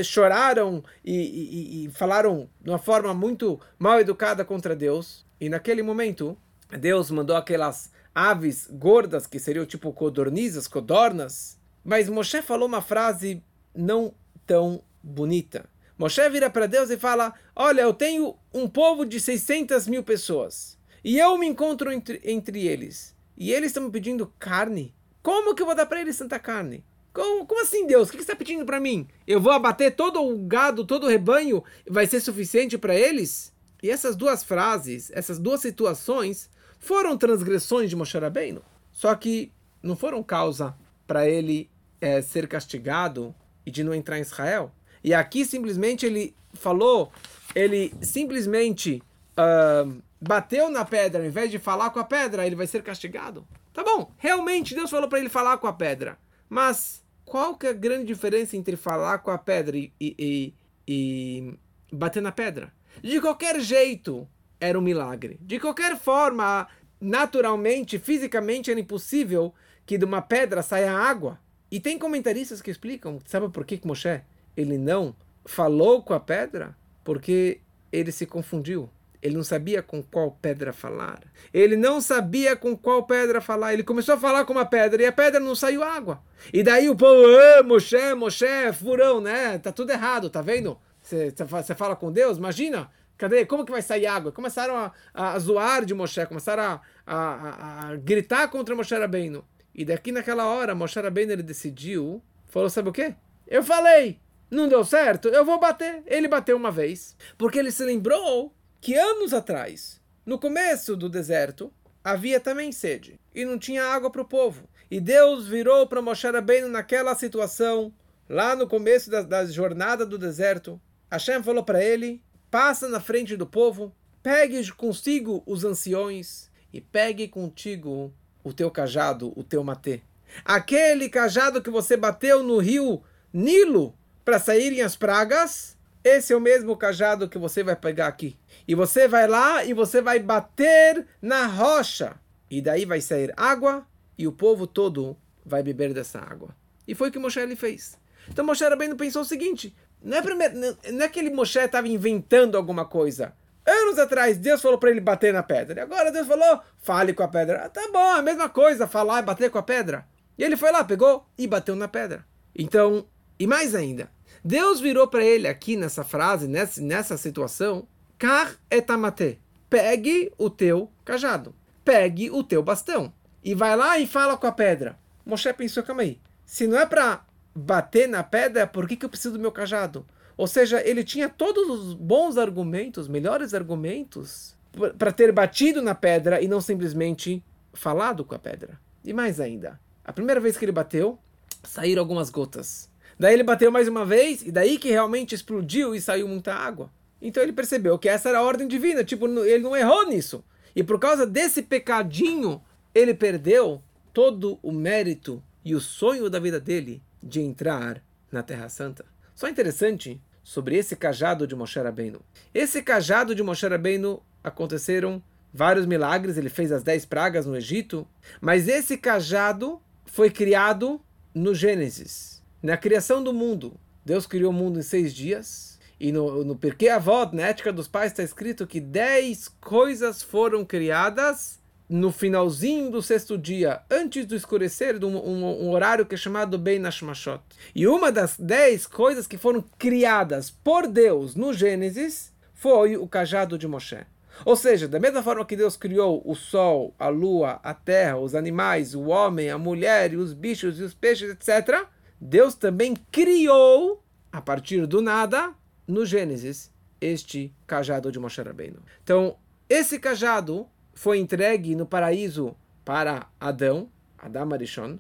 choraram 0.05 0.85
e, 1.05 1.15
e, 1.15 1.87
e 1.87 1.91
falaram 1.91 2.51
de 2.61 2.69
uma 2.69 2.79
forma 2.79 3.15
muito 3.15 3.59
mal 3.79 3.99
educada 3.99 4.45
contra 4.45 4.77
Deus. 4.77 5.25
E 5.41 5.49
naquele 5.49 5.83
momento, 5.83 6.37
Deus 6.79 7.11
mandou 7.11 7.35
aquelas 7.35 7.91
aves 8.15 8.69
gordas, 8.71 9.27
que 9.27 9.39
seriam 9.39 9.65
tipo 9.65 9.93
codornizas, 9.93 10.69
codornas, 10.69 11.59
mas 11.83 12.09
Moshe 12.09 12.43
falou 12.43 12.69
uma 12.69 12.83
frase 12.83 13.43
não 13.75 14.13
tão 14.47 14.83
bonita. 15.03 15.65
Moshe 15.97 16.29
vira 16.29 16.51
para 16.51 16.67
Deus 16.67 16.91
e 16.91 16.97
fala: 16.97 17.35
Olha, 17.55 17.83
eu 17.83 17.95
tenho 17.95 18.37
um 18.53 18.69
povo 18.69 19.05
de 19.05 19.19
600 19.21 19.87
mil 19.89 20.03
pessoas. 20.03 20.79
e 21.03 21.19
eu 21.19 21.39
me 21.39 21.47
encontro 21.47 21.91
entre, 21.91 22.21
entre 22.25 22.67
eles, 22.67 23.17
e 23.37 23.53
eles 23.53 23.69
estão 23.69 23.85
me 23.85 23.91
pedindo 23.91 24.33
carne, 24.39 24.95
como 25.23 25.55
que 25.55 25.63
eu 25.63 25.67
vou 25.67 25.75
dar 25.75 25.87
para 25.87 26.01
eles 26.01 26.17
tanta 26.17 26.39
carne? 26.39 26.85
Como, 27.13 27.45
como 27.45 27.63
assim, 27.63 27.87
Deus? 27.87 28.09
O 28.09 28.11
que, 28.13 28.19
você 28.19 28.23
está 28.23 28.37
pedindo 28.37 28.65
para 28.65 28.81
mim? 28.81 29.07
Eu 29.27 29.41
vou 29.41 29.53
abater 29.53 29.95
todo 29.95 30.23
o 30.23 30.39
gado, 30.47 30.85
todo 30.85 31.05
o 31.05 31.09
rebanho, 31.09 31.63
vai 31.89 32.07
ser 32.07 32.21
suficiente 32.21 32.79
para 32.79 32.95
eles? 32.95 33.53
E 33.83 33.91
essas 33.91 34.15
duas 34.15 34.45
frases, 34.45 35.11
essas 35.13 35.39
duas 35.39 35.61
situações, 35.61 36.49
foram 36.79 37.17
transgressões 37.17 37.91
de 37.91 37.97
Moshe 37.97 38.17
Rabbeinu. 38.17 38.63
Só 38.93 39.15
que 39.15 39.53
não 39.83 39.97
foram 39.97 40.23
causa 40.23 40.75
para 41.07 41.29
ele 41.29 41.69
é, 42.01 42.23
ser 42.23 42.47
castigado 42.47 43.35
e 43.65 43.71
de 43.71 43.83
não 43.83 43.95
entrar 43.95 44.19
em 44.19 44.23
Israel. 44.23 44.73
E 45.03 45.13
aqui 45.13 45.45
simplesmente 45.45 46.07
ele 46.07 46.35
falou, 46.55 47.11
ele 47.55 47.93
simplesmente 48.03 49.03
uh, 49.33 50.03
bateu 50.21 50.71
na 50.71 50.85
pedra, 50.85 51.23
ao 51.23 51.27
invés 51.27 51.51
de 51.51 51.59
falar 51.59 51.91
com 51.91 51.99
a 51.99 52.05
pedra, 52.05 52.47
ele 52.47 52.57
vai 52.57 52.67
ser 52.67 52.83
castigado. 52.83 53.47
Tá 53.73 53.85
bom, 53.85 54.13
realmente 54.17 54.75
Deus 54.75 54.91
falou 54.91 55.09
para 55.09 55.21
ele 55.21 55.29
falar 55.29 55.59
com 55.59 55.67
a 55.67 55.73
pedra. 55.73 56.19
Mas 56.49 57.05
qual 57.25 57.57
que 57.57 57.67
é 57.67 57.71
a 57.71 57.75
grande 57.75 58.07
diferença 58.07 58.57
entre 58.57 58.77
falar 58.77 59.19
com 59.19 59.31
a 59.31 59.39
pedra 59.39 59.77
e, 59.77 59.93
e, 60.01 60.15
e, 60.19 60.55
e 60.89 61.59
bater 61.93 62.21
na 62.21 62.33
pedra? 62.33 62.73
De 63.03 63.21
qualquer 63.21 63.61
jeito, 63.61 64.29
era 64.61 64.79
um 64.79 64.83
milagre. 64.83 65.39
De 65.41 65.59
qualquer 65.61 65.97
forma, 65.97 66.67
naturalmente, 67.01 67.99
fisicamente, 67.99 68.71
era 68.71 68.81
impossível 68.81 69.55
que 69.87 69.97
de 69.97 70.05
uma 70.05 70.21
pedra 70.21 70.63
saia 70.63 70.93
água. 70.93 71.41
E 71.71 71.79
tem 71.79 71.99
comentaristas 71.99 72.61
que 72.61 72.71
explicam, 72.71 73.21
sabe 73.25 73.49
por 73.49 73.65
que 73.65 73.81
Moshe 73.85 74.21
ele 74.57 74.77
não 74.77 75.15
falou 75.45 76.03
com 76.03 76.13
a 76.13 76.21
pedra? 76.21 76.77
Porque 77.05 77.61
ele 77.93 78.11
se 78.11 78.27
confundiu. 78.27 78.91
Ele 79.23 79.37
não 79.37 79.45
sabia 79.45 79.83
com 79.83 80.03
qual 80.03 80.31
pedra 80.31 80.73
falar. 80.73 81.21
Ele 81.53 81.77
não 81.77 82.01
sabia 82.01 82.57
com 82.57 82.77
qual 82.77 83.05
pedra 83.05 83.41
falar. 83.41 83.75
Ele 83.75 83.83
começou 83.83 84.15
a 84.15 84.19
falar 84.19 84.45
com 84.45 84.53
uma 84.53 84.65
pedra 84.65 85.03
e 85.03 85.07
a 85.07 85.13
pedra 85.13 85.39
não 85.39 85.55
saiu 85.55 85.83
água. 85.83 86.23
E 86.53 86.63
daí 86.63 86.89
o 86.89 86.97
povo, 86.97 87.23
ah, 87.59 87.63
Moshe, 87.63 88.15
Moshe, 88.15 88.73
furão, 88.73 89.21
né? 89.21 89.59
Tá 89.59 89.71
tudo 89.73 89.91
errado, 89.91 90.31
tá 90.31 90.41
vendo? 90.41 90.79
Você 91.03 91.75
fala 91.75 91.95
com 91.95 92.11
Deus, 92.11 92.39
imagina. 92.39 92.91
Cadê? 93.19 93.45
Como 93.45 93.67
que 93.67 93.73
vai 93.73 93.83
sair 93.83 94.07
água? 94.07 94.33
Começaram 94.33 94.75
a, 94.75 94.93
a, 95.13 95.33
a 95.33 95.39
zoar 95.39 95.85
de 95.85 95.93
Moshe, 95.93 96.25
começaram 96.25 96.63
a, 96.63 96.81
a, 97.07 97.89
a, 97.91 97.97
gritar 97.97 98.49
contra 98.49 98.75
Moshe 98.75 98.95
Rabbeinu. 98.95 99.45
E 99.75 99.85
daqui 99.85 100.11
naquela 100.11 100.47
hora, 100.47 100.75
Moshe 100.75 100.99
Rabbeinu 100.99 101.33
ele 101.33 101.43
decidiu, 101.43 102.23
falou, 102.47 102.71
sabe 102.71 102.89
o 102.89 102.93
quê? 102.93 103.15
Eu 103.47 103.63
falei, 103.63 104.19
não 104.51 104.69
deu 104.69 104.83
certo, 104.83 105.29
eu 105.29 105.45
vou 105.45 105.61
bater. 105.61 106.03
Ele 106.07 106.29
bateu 106.29 106.57
uma 106.57 106.71
vez, 106.71 107.15
porque 107.37 107.59
ele 107.59 107.71
se 107.71 107.85
lembrou 107.85 108.55
que 108.81 108.95
anos 108.95 109.35
atrás, 109.35 110.01
no 110.25 110.39
começo 110.39 110.97
do 110.97 111.09
deserto, 111.09 111.73
havia 112.03 112.41
também 112.41 112.73
sede 112.73 113.21
e 113.35 113.45
não 113.45 113.59
tinha 113.59 113.85
água 113.85 114.11
para 114.11 114.23
o 114.23 114.29
povo. 114.29 114.69
E 114.91 115.01
Deus 115.01 115.47
virou 115.47 115.87
para 115.87 116.03
Moshe 116.03 116.27
Rabbeinu 116.27 116.69
naquela 116.69 117.15
situação, 117.15 117.93
lá 118.29 118.57
no 118.57 118.67
começo 118.67 119.11
da, 119.11 119.23
da 119.23 119.45
jornada 119.45 120.07
do 120.07 120.17
deserto. 120.17 120.81
Hashem 121.11 121.43
falou 121.43 121.63
para 121.63 121.85
ele: 121.85 122.23
passa 122.51 122.89
na 122.89 123.01
frente 123.01 123.37
do 123.37 123.47
povo, 123.47 123.95
pegue 124.23 124.73
consigo 124.73 125.43
os 125.47 125.65
anciões 125.65 126.51
e 126.73 126.81
pegue 126.81 127.29
contigo 127.29 128.13
o 128.43 128.53
teu 128.53 128.71
cajado, 128.71 129.33
o 129.37 129.45
teu 129.45 129.63
matê. 129.63 130.01
Aquele 130.45 131.09
cajado 131.09 131.63
que 131.63 131.71
você 131.71 131.97
bateu 131.97 132.43
no 132.43 132.59
rio 132.59 133.03
Nilo 133.33 133.95
para 134.25 134.39
saírem 134.39 134.83
as 134.83 134.97
pragas, 134.97 135.77
esse 136.03 136.33
é 136.33 136.37
o 136.37 136.41
mesmo 136.41 136.77
cajado 136.77 137.29
que 137.29 137.39
você 137.39 137.63
vai 137.63 137.77
pegar 137.77 138.07
aqui. 138.07 138.39
E 138.67 138.75
você 138.75 139.07
vai 139.07 139.29
lá 139.29 139.65
e 139.65 139.75
você 139.75 140.01
vai 140.01 140.19
bater 140.19 141.07
na 141.21 141.47
rocha. 141.47 142.17
E 142.51 142.63
daí 142.63 142.85
vai 142.85 143.01
sair 143.01 143.33
água 143.37 143.87
e 144.17 144.27
o 144.27 144.33
povo 144.33 144.67
todo 144.67 145.17
vai 145.45 145.63
beber 145.63 145.93
dessa 145.93 146.19
água. 146.19 146.55
E 146.89 146.95
foi 146.95 147.09
o 147.09 147.13
que 147.13 147.19
Moshe 147.19 147.39
ele 147.39 147.55
fez. 147.55 147.99
Então 148.29 148.45
Moshe 148.45 148.65
Rabbeinu 148.65 148.97
pensou 148.97 149.23
o 149.23 149.27
seguinte, 149.27 149.75
não 150.03 150.19
é, 150.19 150.23
primeiro, 150.23 150.55
não 150.93 151.05
é 151.05 151.09
que 151.09 151.19
ele 151.19 151.31
Moshe 151.31 151.59
estava 151.59 151.87
inventando 151.87 152.57
alguma 152.57 152.85
coisa. 152.85 153.35
Anos 153.67 153.99
atrás, 153.99 154.39
Deus 154.39 154.63
falou 154.63 154.79
para 154.79 154.91
ele 154.91 155.01
bater 155.01 155.33
na 155.33 155.43
pedra. 155.43 155.81
E 155.81 155.83
agora 155.83 156.11
Deus 156.11 156.27
falou, 156.27 156.61
fale 156.79 157.13
com 157.13 157.23
a 157.23 157.29
pedra. 157.29 157.65
Ah, 157.65 157.69
tá 157.69 157.89
bom, 157.93 157.99
a 157.99 158.23
mesma 158.23 158.49
coisa, 158.49 158.87
falar 158.87 159.21
e 159.21 159.27
bater 159.27 159.51
com 159.51 159.59
a 159.59 159.63
pedra. 159.63 160.07
E 160.39 160.43
ele 160.43 160.57
foi 160.57 160.73
lá, 160.73 160.83
pegou 160.83 161.27
e 161.37 161.47
bateu 161.47 161.77
na 161.77 161.87
pedra. 161.87 162.25
Então, 162.55 163.07
e 163.39 163.47
mais 163.47 163.75
ainda, 163.75 164.11
Deus 164.45 164.81
virou 164.81 165.07
para 165.07 165.25
ele 165.25 165.47
aqui 165.47 165.77
nessa 165.77 166.03
frase, 166.05 166.49
nessa, 166.49 166.81
nessa 166.81 167.17
situação, 167.17 167.87
Kar 168.21 168.55
etamate. 168.71 169.41
Pegue 169.71 170.31
o 170.37 170.51
teu 170.51 170.91
cajado. 171.05 171.55
Pegue 171.83 172.31
o 172.31 172.45
teu 172.45 172.63
bastão. 172.63 173.13
E 173.43 173.55
vai 173.55 173.75
lá 173.75 173.99
e 173.99 174.07
fala 174.07 174.37
com 174.37 174.47
a 174.47 174.53
pedra. 174.53 174.99
Moshe 175.25 175.51
pensou, 175.55 175.83
calma 175.83 176.03
aí. 176.03 176.21
Se 176.45 176.67
não 176.67 176.79
é 176.79 176.85
para 176.85 177.25
bater 177.55 178.09
na 178.09 178.23
pedra, 178.23 178.67
por 178.67 178.87
que, 178.87 178.97
que 178.97 179.05
eu 179.07 179.09
preciso 179.09 179.35
do 179.35 179.41
meu 179.41 179.53
cajado? 179.53 180.05
Ou 180.37 180.47
seja, 180.47 180.87
ele 180.87 181.05
tinha 181.05 181.29
todos 181.29 181.69
os 181.71 181.95
bons 181.95 182.37
argumentos, 182.37 183.09
melhores 183.09 183.55
argumentos, 183.55 184.57
para 184.99 185.13
ter 185.13 185.33
batido 185.33 185.81
na 185.81 185.95
pedra 185.95 186.43
e 186.43 186.49
não 186.49 186.61
simplesmente 186.61 187.43
falado 187.73 188.25
com 188.25 188.35
a 188.35 188.39
pedra. 188.39 188.79
E 189.03 189.13
mais 189.15 189.41
ainda, 189.41 189.81
a 190.05 190.13
primeira 190.13 190.41
vez 190.41 190.57
que 190.57 190.65
ele 190.65 190.73
bateu, 190.73 191.19
saíram 191.63 192.03
algumas 192.03 192.29
gotas. 192.29 192.90
Daí 193.21 193.35
ele 193.35 193.43
bateu 193.43 193.71
mais 193.71 193.87
uma 193.87 194.07
vez, 194.07 194.41
e 194.41 194.51
daí 194.51 194.79
que 194.79 194.89
realmente 194.89 195.35
explodiu 195.35 195.95
e 195.95 196.01
saiu 196.01 196.27
muita 196.27 196.55
água. 196.55 196.91
Então 197.21 197.43
ele 197.43 197.53
percebeu 197.53 197.99
que 197.99 198.09
essa 198.09 198.31
era 198.31 198.39
a 198.39 198.43
ordem 198.43 198.67
divina, 198.67 199.05
tipo, 199.05 199.29
ele 199.45 199.63
não 199.63 199.77
errou 199.77 200.09
nisso. 200.09 200.43
E 200.75 200.83
por 200.83 200.99
causa 200.99 201.27
desse 201.27 201.61
pecadinho, 201.61 202.63
ele 202.95 203.13
perdeu 203.13 203.83
todo 204.15 204.59
o 204.63 204.73
mérito 204.73 205.43
e 205.63 205.75
o 205.75 205.81
sonho 205.83 206.31
da 206.31 206.39
vida 206.39 206.59
dele 206.59 207.03
de 207.23 207.43
entrar 207.43 208.03
na 208.33 208.43
Terra 208.43 208.71
Santa. 208.71 209.05
Só 209.35 209.51
interessante 209.51 210.19
sobre 210.43 210.77
esse 210.77 210.97
cajado 210.97 211.47
de 211.47 211.55
Moshe 211.55 211.79
Rabbeinu. 211.79 212.23
Esse 212.55 212.81
cajado 212.81 213.35
de 213.35 213.43
Moshe 213.43 213.69
Rabbeinu 213.69 214.23
aconteceram 214.43 215.23
vários 215.53 215.85
milagres, 215.85 216.39
ele 216.39 216.49
fez 216.49 216.73
as 216.73 216.83
dez 216.83 217.05
pragas 217.05 217.45
no 217.45 217.55
Egito, 217.55 218.09
mas 218.41 218.67
esse 218.67 218.97
cajado 218.97 219.79
foi 220.07 220.31
criado 220.31 220.99
no 221.35 221.55
Gênesis 221.55 222.40
na 222.63 222.77
criação 222.77 223.23
do 223.23 223.33
mundo, 223.33 223.75
Deus 224.05 224.27
criou 224.27 224.51
o 224.51 224.55
mundo 224.55 224.79
em 224.79 224.83
seis 224.83 225.15
dias. 225.15 225.79
E 225.99 226.11
no, 226.11 226.43
no 226.45 226.57
Porquê 226.57 226.89
Avot, 226.89 227.37
na 227.37 227.43
ética 227.43 227.73
dos 227.73 227.87
pais, 227.87 228.11
está 228.11 228.23
escrito 228.23 228.67
que 228.67 228.81
dez 228.81 229.49
coisas 229.61 230.23
foram 230.23 230.65
criadas 230.65 231.61
no 231.91 232.13
finalzinho 232.13 232.91
do 232.91 233.03
sexto 233.03 233.37
dia, 233.37 233.83
antes 233.91 234.25
do 234.25 234.37
escurecer, 234.37 234.99
de 234.99 235.05
um, 235.05 235.17
um, 235.17 235.67
um 235.67 235.71
horário 235.73 236.07
que 236.07 236.15
é 236.15 236.19
chamado 236.19 236.57
Bein 236.57 236.79
Nashmashot. 236.79 237.43
E 237.75 237.87
uma 237.87 238.13
das 238.13 238.37
dez 238.39 238.87
coisas 238.87 239.27
que 239.27 239.37
foram 239.37 239.63
criadas 239.77 240.51
por 240.51 240.87
Deus 240.87 241.35
no 241.35 241.53
Gênesis 241.53 242.33
foi 242.55 242.97
o 242.97 243.09
cajado 243.09 243.59
de 243.59 243.67
Moshe. 243.67 244.07
Ou 244.45 244.55
seja, 244.55 244.87
da 244.87 245.01
mesma 245.01 245.23
forma 245.23 245.45
que 245.45 245.57
Deus 245.57 245.77
criou 245.77 246.23
o 246.25 246.35
sol, 246.35 246.95
a 246.99 247.09
lua, 247.09 247.59
a 247.63 247.75
terra, 247.75 248.19
os 248.19 248.35
animais, 248.35 248.95
o 248.95 249.07
homem, 249.09 249.51
a 249.51 249.59
mulher, 249.59 250.15
os 250.15 250.33
bichos 250.33 250.79
e 250.79 250.83
os 250.83 250.95
peixes, 250.95 251.31
etc., 251.31 251.87
Deus 252.21 252.55
também 252.55 252.95
criou, 253.11 254.05
a 254.31 254.41
partir 254.41 254.87
do 254.87 255.01
nada, 255.01 255.55
no 255.87 256.05
Gênesis, 256.05 256.71
este 257.01 257.55
cajado 257.67 258.13
de 258.13 258.19
Moshe 258.19 258.43
Rabbeinu. 258.43 258.83
Então, 259.03 259.37
esse 259.69 259.99
cajado 259.99 260.69
foi 260.93 261.19
entregue 261.19 261.75
no 261.75 261.87
paraíso 261.87 262.55
para 262.85 263.27
Adão, 263.41 263.89
Adão 264.19 264.53
Arishon. 264.53 264.99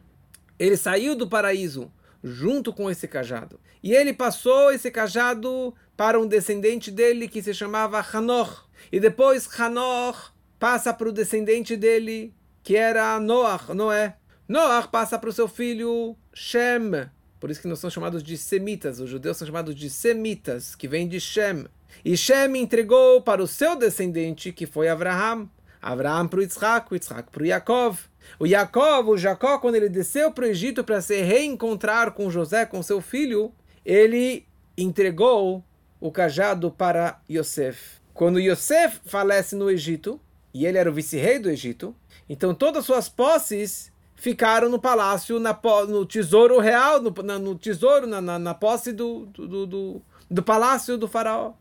Ele 0.58 0.76
saiu 0.76 1.14
do 1.14 1.28
paraíso 1.28 1.92
junto 2.22 2.72
com 2.72 2.90
esse 2.90 3.06
cajado. 3.06 3.60
E 3.82 3.92
ele 3.92 4.12
passou 4.12 4.70
esse 4.70 4.90
cajado 4.90 5.74
para 5.96 6.18
um 6.18 6.26
descendente 6.26 6.90
dele 6.90 7.28
que 7.28 7.42
se 7.42 7.52
chamava 7.52 8.04
Hanor. 8.12 8.66
E 8.90 9.00
depois 9.00 9.48
Hanor 9.58 10.32
passa 10.58 10.92
para 10.92 11.08
o 11.08 11.12
descendente 11.12 11.76
dele, 11.76 12.34
que 12.62 12.76
era 12.76 13.18
Noah, 13.18 13.74
Noé. 13.74 14.16
Noah 14.50 14.88
passa 14.88 15.16
para 15.16 15.30
o 15.30 15.32
seu 15.32 15.46
filho 15.46 16.16
Shem. 16.34 17.08
Por 17.38 17.52
isso 17.52 17.62
que 17.62 17.68
nós 17.68 17.78
somos 17.78 17.94
chamados 17.94 18.20
de 18.20 18.36
semitas. 18.36 18.98
Os 18.98 19.08
judeus 19.08 19.36
são 19.36 19.46
chamados 19.46 19.76
de 19.76 19.88
semitas, 19.88 20.74
que 20.74 20.88
vem 20.88 21.06
de 21.06 21.20
Shem. 21.20 21.66
E 22.04 22.16
Shem 22.16 22.56
entregou 22.56 23.22
para 23.22 23.40
o 23.40 23.46
seu 23.46 23.76
descendente, 23.76 24.50
que 24.50 24.66
foi 24.66 24.88
Abraham. 24.88 25.48
Abraham 25.80 26.26
para 26.26 26.40
o 26.40 26.42
Yitzhak, 26.42 26.90
o 26.90 26.96
Yitzhak 26.96 27.30
para 27.30 27.42
o 27.44 27.46
Yaakov. 27.46 28.00
O 28.40 28.44
Yaakov, 28.44 29.10
o 29.10 29.16
Jacó, 29.16 29.60
quando 29.60 29.76
ele 29.76 29.88
desceu 29.88 30.32
para 30.32 30.46
o 30.46 30.48
Egito 30.48 30.82
para 30.82 31.00
se 31.00 31.22
reencontrar 31.22 32.10
com 32.10 32.28
José, 32.28 32.66
com 32.66 32.82
seu 32.82 33.00
filho, 33.00 33.52
ele 33.84 34.48
entregou 34.76 35.64
o 36.00 36.10
cajado 36.10 36.72
para 36.72 37.20
Yosef. 37.30 38.00
Quando 38.12 38.40
Yosef 38.40 38.98
falece 39.04 39.54
no 39.54 39.70
Egito, 39.70 40.20
e 40.52 40.66
ele 40.66 40.76
era 40.76 40.90
o 40.90 40.92
vice-rei 40.92 41.38
do 41.38 41.48
Egito, 41.48 41.94
então 42.28 42.52
todas 42.52 42.80
as 42.80 42.86
suas 42.86 43.08
posses 43.08 43.92
ficaram 44.20 44.68
no 44.68 44.78
palácio, 44.78 45.40
na, 45.40 45.58
no 45.88 46.04
tesouro 46.04 46.60
real, 46.60 47.00
no, 47.00 47.10
na, 47.22 47.38
no 47.38 47.54
tesouro, 47.54 48.06
na, 48.06 48.20
na, 48.20 48.38
na 48.38 48.54
posse 48.54 48.92
do, 48.92 49.24
do, 49.26 49.66
do, 49.66 50.02
do, 50.30 50.42
palácio 50.42 50.98
do 50.98 51.08
faraó. 51.08 51.54